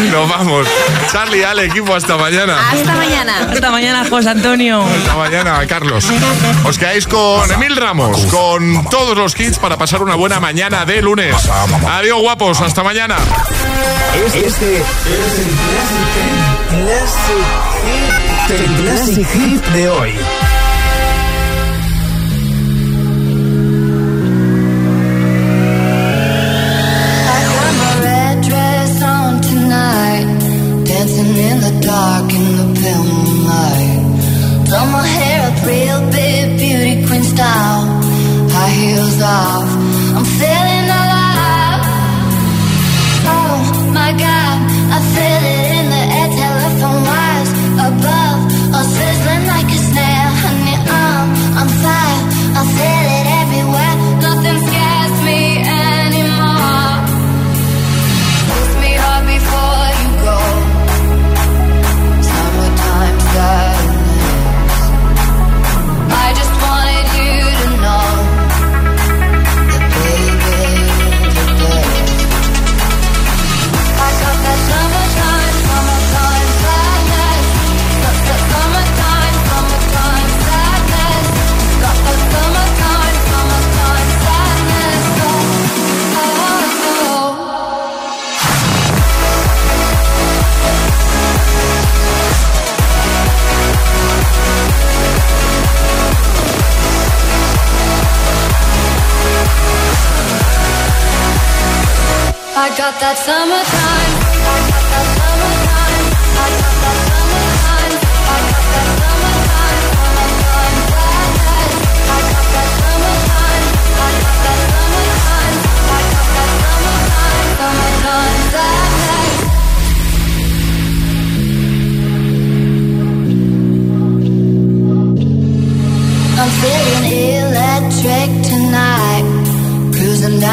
Nos 0.12 0.28
vamos. 0.28 0.66
Charlie, 1.12 1.44
Ale, 1.44 1.66
equipo, 1.66 1.94
hasta 1.94 2.16
mañana. 2.16 2.70
Hasta 2.70 2.94
mañana. 2.94 3.48
Hasta 3.50 3.70
mañana, 3.70 4.04
José 4.08 4.30
Antonio. 4.30 4.82
Hasta 4.82 5.14
mañana, 5.16 5.66
Carlos. 5.66 6.06
Os 6.64 6.78
quedáis 6.78 7.06
con 7.06 7.50
Emil 7.50 7.76
Ramos, 7.76 8.26
con 8.26 8.88
todos 8.88 9.16
los 9.16 9.34
kits 9.34 9.58
para 9.58 9.76
pasar 9.76 10.02
una 10.02 10.14
buena 10.14 10.40
mañana 10.40 10.84
de 10.84 11.02
lunes. 11.02 11.36
Adiós, 11.88 12.20
guapos. 12.20 12.60
Hasta 12.60 12.82
mañana. 12.82 13.16
Este 14.34 14.46
es 14.46 14.62
el 14.62 15.50
Classic, 16.70 17.46
el 18.50 18.82
Classic 18.82 19.28
Hit 19.28 19.64
de 19.66 19.88
hoy. 19.88 20.18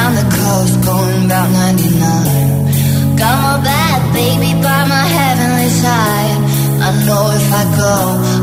Down 0.08 0.16
the 0.16 0.36
coast, 0.36 0.76
going 0.86 1.26
about 1.26 1.50
99. 1.52 3.18
Got 3.18 3.36
my 3.44 3.58
bad 3.64 4.00
baby 4.14 4.52
by 4.64 4.82
my 4.96 5.06
heavenly 5.20 5.70
side. 5.84 6.40
I 6.86 6.90
know 7.06 7.24
if 7.40 7.48
I 7.62 7.64
go, 7.82 7.94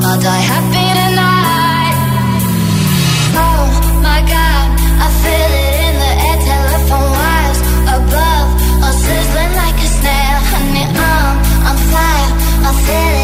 I'll 0.07 0.21
die 0.21 0.45
happy 0.53 0.87
tonight. 1.01 1.97
Oh 3.45 3.65
my 4.09 4.21
god, 4.35 4.67
I 5.05 5.09
feel 5.23 5.53
it 5.65 5.77
in 5.89 5.95
the 6.05 6.13
air, 6.29 6.39
telephone 6.53 7.11
wires 7.19 7.61
above, 7.97 8.47
all 8.85 8.97
sizzling 9.05 9.55
like 9.63 9.79
a 9.87 9.91
snail. 9.99 10.39
Honey, 10.53 10.87
um, 11.09 11.35
I'm 11.65 11.71
on 11.71 11.77
fire, 11.93 12.31
I 12.69 12.73
feel 12.87 13.15
it 13.21 13.24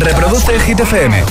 Reproduce 0.00 0.58
Hit 0.66 0.80
FM. 0.80 1.30